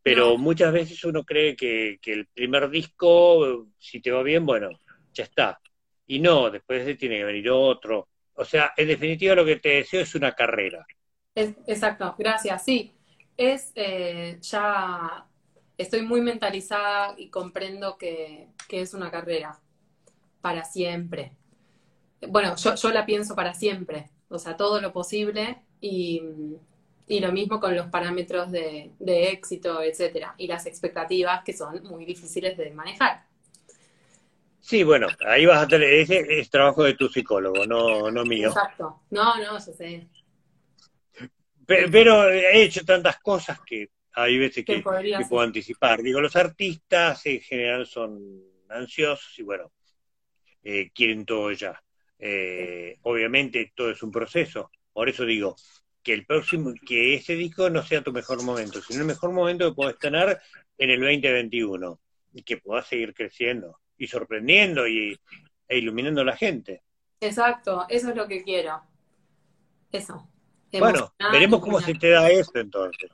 Pero 0.06 0.38
muchas 0.38 0.72
veces 0.74 1.04
uno 1.06 1.24
cree 1.24 1.56
que, 1.56 1.98
que 2.02 2.14
el 2.14 2.28
primer 2.28 2.70
disco, 2.70 3.68
si 3.80 4.02
te 4.02 4.12
va 4.12 4.24
bien, 4.24 4.46
bueno, 4.46 4.70
ya 5.14 5.24
está. 5.24 5.60
Y 6.08 6.20
no, 6.20 6.52
después 6.52 6.86
de 6.86 6.92
ese 6.92 7.00
tiene 7.00 7.18
que 7.20 7.24
venir 7.26 7.50
otro. 7.52 8.10
O 8.36 8.46
sea, 8.46 8.74
en 8.78 8.88
definitiva 8.90 9.36
lo 9.36 9.46
que 9.46 9.58
te 9.58 9.70
deseo 9.70 10.02
es 10.02 10.16
una 10.16 10.34
carrera. 10.34 10.86
Es- 11.36 11.56
exacto, 11.68 12.16
gracias. 12.18 12.64
Sí, 12.64 12.94
es 13.38 13.72
eh, 13.76 14.38
ya 14.42 15.28
estoy 15.78 16.02
muy 16.04 16.22
mentalizada 16.22 17.16
y 17.18 17.30
comprendo 17.30 17.98
que, 17.98 18.48
que 18.70 18.82
es 18.82 18.94
una 18.94 19.12
carrera 19.12 19.60
para 20.42 20.66
siempre. 20.66 21.38
Bueno, 22.30 22.56
yo, 22.58 22.76
yo 22.76 22.92
la 22.92 23.06
pienso 23.06 23.36
para 23.36 23.54
siempre, 23.54 24.10
o 24.30 24.40
sea, 24.40 24.58
todo 24.58 24.82
lo 24.82 24.94
posible 24.94 25.62
y, 25.82 26.22
y 27.08 27.20
lo 27.20 27.32
mismo 27.32 27.60
con 27.60 27.76
los 27.76 27.88
parámetros 27.88 28.52
de, 28.52 28.92
de 29.00 29.30
éxito, 29.30 29.82
etcétera, 29.82 30.36
y 30.38 30.48
las 30.48 30.66
expectativas 30.66 31.44
que 31.44 31.54
son 31.54 31.84
muy 31.84 32.06
difíciles 32.06 32.58
de 32.58 32.72
manejar. 32.72 33.26
Sí, 34.60 34.84
bueno, 34.84 35.08
ahí 35.28 35.46
vas 35.46 35.64
a 35.64 35.68
tener, 35.68 35.88
ese 35.94 36.26
es 36.40 36.50
trabajo 36.50 36.84
de 36.84 36.96
tu 36.96 37.08
psicólogo, 37.08 37.66
no, 37.68 38.10
no 38.10 38.24
mío. 38.26 38.50
Exacto. 38.50 39.02
No, 39.12 39.36
no, 39.38 39.54
yo 39.54 39.60
sé. 39.60 40.08
Pe- 41.66 41.88
Pero 41.92 42.30
he 42.30 42.64
hecho 42.64 42.84
tantas 42.86 43.20
cosas 43.20 43.60
que 43.66 43.90
hay 44.14 44.38
veces 44.38 44.64
Que 44.66 44.82
puedo 45.30 45.42
anticipar. 45.44 46.02
Digo, 46.02 46.22
los 46.22 46.36
artistas 46.36 47.26
en 47.26 47.42
general 47.42 47.86
son 47.86 48.20
ansiosos 48.70 49.38
y 49.40 49.44
bueno, 49.44 49.72
eh, 50.64 50.92
quieren 50.94 51.26
todo 51.26 51.52
ya. 51.52 51.82
Eh, 52.20 52.98
obviamente 53.04 53.74
todo 53.76 53.92
es 53.92 54.02
un 54.04 54.12
proceso. 54.12 54.72
Por 54.94 55.10
eso 55.10 55.26
digo 55.26 55.56
que 56.06 56.14
el 56.14 56.26
próximo, 56.26 56.72
que 56.86 57.16
ese 57.16 57.34
disco 57.34 57.68
no 57.72 57.82
sea 57.82 58.04
tu 58.04 58.14
mejor 58.14 58.44
momento, 58.44 58.80
sino 58.80 59.02
el 59.02 59.08
mejor 59.08 59.32
momento 59.32 59.68
que 59.68 59.76
podés 59.76 59.98
tener 59.98 60.40
en 60.78 60.90
el 60.92 61.00
2021 61.00 62.00
y 62.34 62.44
que 62.44 62.58
puedas 62.58 62.86
seguir 62.86 63.16
creciendo 63.16 63.80
y 63.98 64.06
sorprendiendo 64.08 64.88
y, 64.88 65.20
e 65.68 65.78
iluminando 65.80 66.22
a 66.22 66.26
la 66.26 66.38
gente. 66.38 66.84
Exacto, 67.20 67.88
eso 67.90 68.10
es 68.12 68.16
lo 68.16 68.28
que 68.28 68.44
quiero. 68.44 68.84
Eso. 69.92 70.30
Bueno, 70.72 71.12
veremos 71.32 71.60
cómo 71.60 71.82
se 71.82 71.96
te 71.96 72.10
da 72.10 72.30
eso 72.30 72.52
entonces. 72.54 73.10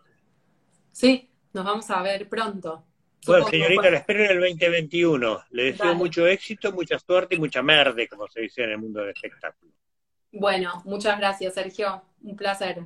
Sí, 0.92 1.30
nos 1.54 1.64
vamos 1.64 1.90
a 1.90 2.02
ver 2.02 2.28
pronto. 2.28 2.84
Bueno, 3.26 3.46
Supongo, 3.46 3.50
señorita, 3.52 3.90
la 3.90 3.98
espero 4.00 4.26
en 4.26 4.32
el 4.32 4.40
2021. 4.42 5.44
Le 5.52 5.64
deseo 5.64 5.86
Dale. 5.86 5.98
mucho 5.98 6.28
éxito, 6.28 6.74
mucha 6.74 7.00
suerte 7.00 7.36
y 7.36 7.40
mucha 7.40 7.62
merde, 7.62 8.10
como 8.10 8.28
se 8.28 8.42
dice 8.42 8.64
en 8.64 8.72
el 8.72 8.80
mundo 8.80 9.00
del 9.00 9.12
espectáculo. 9.12 9.72
Bueno, 10.32 10.82
muchas 10.86 11.18
gracias, 11.18 11.54
Sergio. 11.54 12.04
Un 12.22 12.36
placer. 12.36 12.84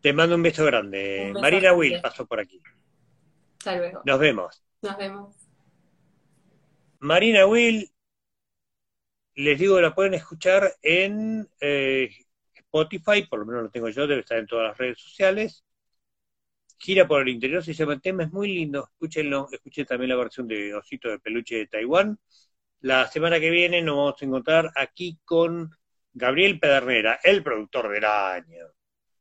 Te 0.00 0.12
mando 0.12 0.36
un 0.36 0.42
beso 0.42 0.64
grande. 0.64 1.26
Un 1.26 1.32
beso 1.34 1.40
Marina. 1.40 1.72
Will 1.72 2.00
pasó 2.00 2.26
por 2.26 2.40
aquí. 2.40 2.60
Hasta 3.58 3.76
luego. 3.76 4.02
Nos 4.04 4.18
vemos. 4.18 4.62
Nos 4.82 4.96
vemos. 4.96 5.36
Marina 7.00 7.46
Will, 7.46 7.90
les 9.34 9.58
digo 9.58 9.80
la 9.80 9.94
pueden 9.94 10.14
escuchar 10.14 10.76
en 10.82 11.48
eh, 11.60 12.10
Spotify, 12.54 13.26
por 13.26 13.40
lo 13.40 13.46
menos 13.46 13.62
lo 13.64 13.70
tengo 13.70 13.88
yo, 13.88 14.06
debe 14.06 14.20
estar 14.20 14.38
en 14.38 14.46
todas 14.46 14.68
las 14.68 14.78
redes 14.78 14.98
sociales. 14.98 15.64
Gira 16.78 17.08
por 17.08 17.22
el 17.22 17.28
interior, 17.28 17.62
se 17.64 17.72
llama 17.72 17.94
el 17.94 18.02
tema, 18.02 18.24
es 18.24 18.32
muy 18.32 18.52
lindo, 18.52 18.88
escúchenlo, 18.92 19.48
escuchen 19.50 19.86
también 19.86 20.10
la 20.10 20.16
versión 20.16 20.46
de 20.46 20.74
Osito 20.74 21.08
de 21.08 21.18
Peluche 21.18 21.56
de 21.56 21.66
Taiwán. 21.66 22.18
La 22.80 23.06
semana 23.06 23.40
que 23.40 23.50
viene 23.50 23.82
nos 23.82 23.96
vamos 23.96 24.22
a 24.22 24.24
encontrar 24.24 24.72
aquí 24.76 25.18
con 25.24 25.70
Gabriel 26.12 26.58
Pedernera, 26.58 27.20
el 27.22 27.42
productor 27.42 27.88
del 27.88 28.04
año, 28.04 28.66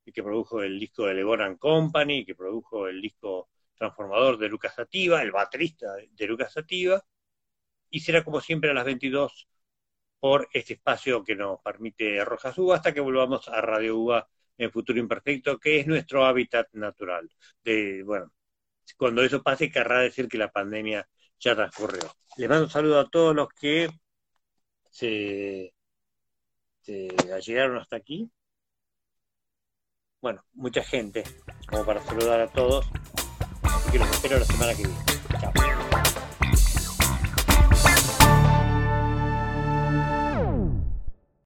y 0.05 0.11
que 0.11 0.23
produjo 0.23 0.61
el 0.63 0.79
disco 0.79 1.05
de 1.05 1.13
Legoran 1.13 1.57
Company, 1.57 2.25
que 2.25 2.35
produjo 2.35 2.87
el 2.87 3.01
disco 3.01 3.49
transformador 3.75 4.37
de 4.37 4.49
Lucas 4.49 4.75
Sativa, 4.75 5.21
el 5.21 5.31
baterista 5.31 5.93
de 5.95 6.27
Lucas 6.27 6.53
Sativa, 6.53 7.03
y 7.89 7.99
será 7.99 8.23
como 8.23 8.41
siempre 8.41 8.71
a 8.71 8.73
las 8.73 8.85
22 8.85 9.47
por 10.19 10.49
este 10.53 10.73
espacio 10.73 11.23
que 11.23 11.35
nos 11.35 11.61
permite 11.61 12.23
Rojas 12.25 12.57
Uva 12.57 12.75
hasta 12.75 12.93
que 12.93 12.99
volvamos 12.99 13.47
a 13.47 13.61
Radio 13.61 13.97
Uva 13.97 14.27
en 14.57 14.71
Futuro 14.71 14.99
Imperfecto, 14.99 15.57
que 15.57 15.79
es 15.79 15.87
nuestro 15.87 16.25
hábitat 16.25 16.67
natural. 16.73 17.29
De, 17.63 18.03
bueno, 18.03 18.33
cuando 18.97 19.23
eso 19.23 19.41
pase 19.41 19.71
querrá 19.71 20.01
decir 20.01 20.27
que 20.27 20.37
la 20.37 20.51
pandemia 20.51 21.07
ya 21.39 21.55
transcurrió. 21.55 22.01
Les 22.37 22.49
mando 22.49 22.65
un 22.65 22.69
saludo 22.69 22.99
a 22.99 23.09
todos 23.09 23.33
los 23.33 23.47
que 23.49 23.89
se, 24.89 25.73
se 26.89 27.41
llegaron 27.45 27.77
hasta 27.77 27.97
aquí. 27.97 28.31
Bueno, 30.21 30.43
mucha 30.53 30.83
gente, 30.83 31.23
como 31.67 31.85
para 31.85 32.01
saludar 32.03 32.41
a 32.41 32.47
todos. 32.47 32.85
Así 33.61 33.91
que 33.91 33.99
los 33.99 34.09
espero 34.09 34.39
la 34.39 34.45
semana 34.45 34.73
que 34.75 34.83
viene. 34.83 34.99
Chao. 35.39 35.78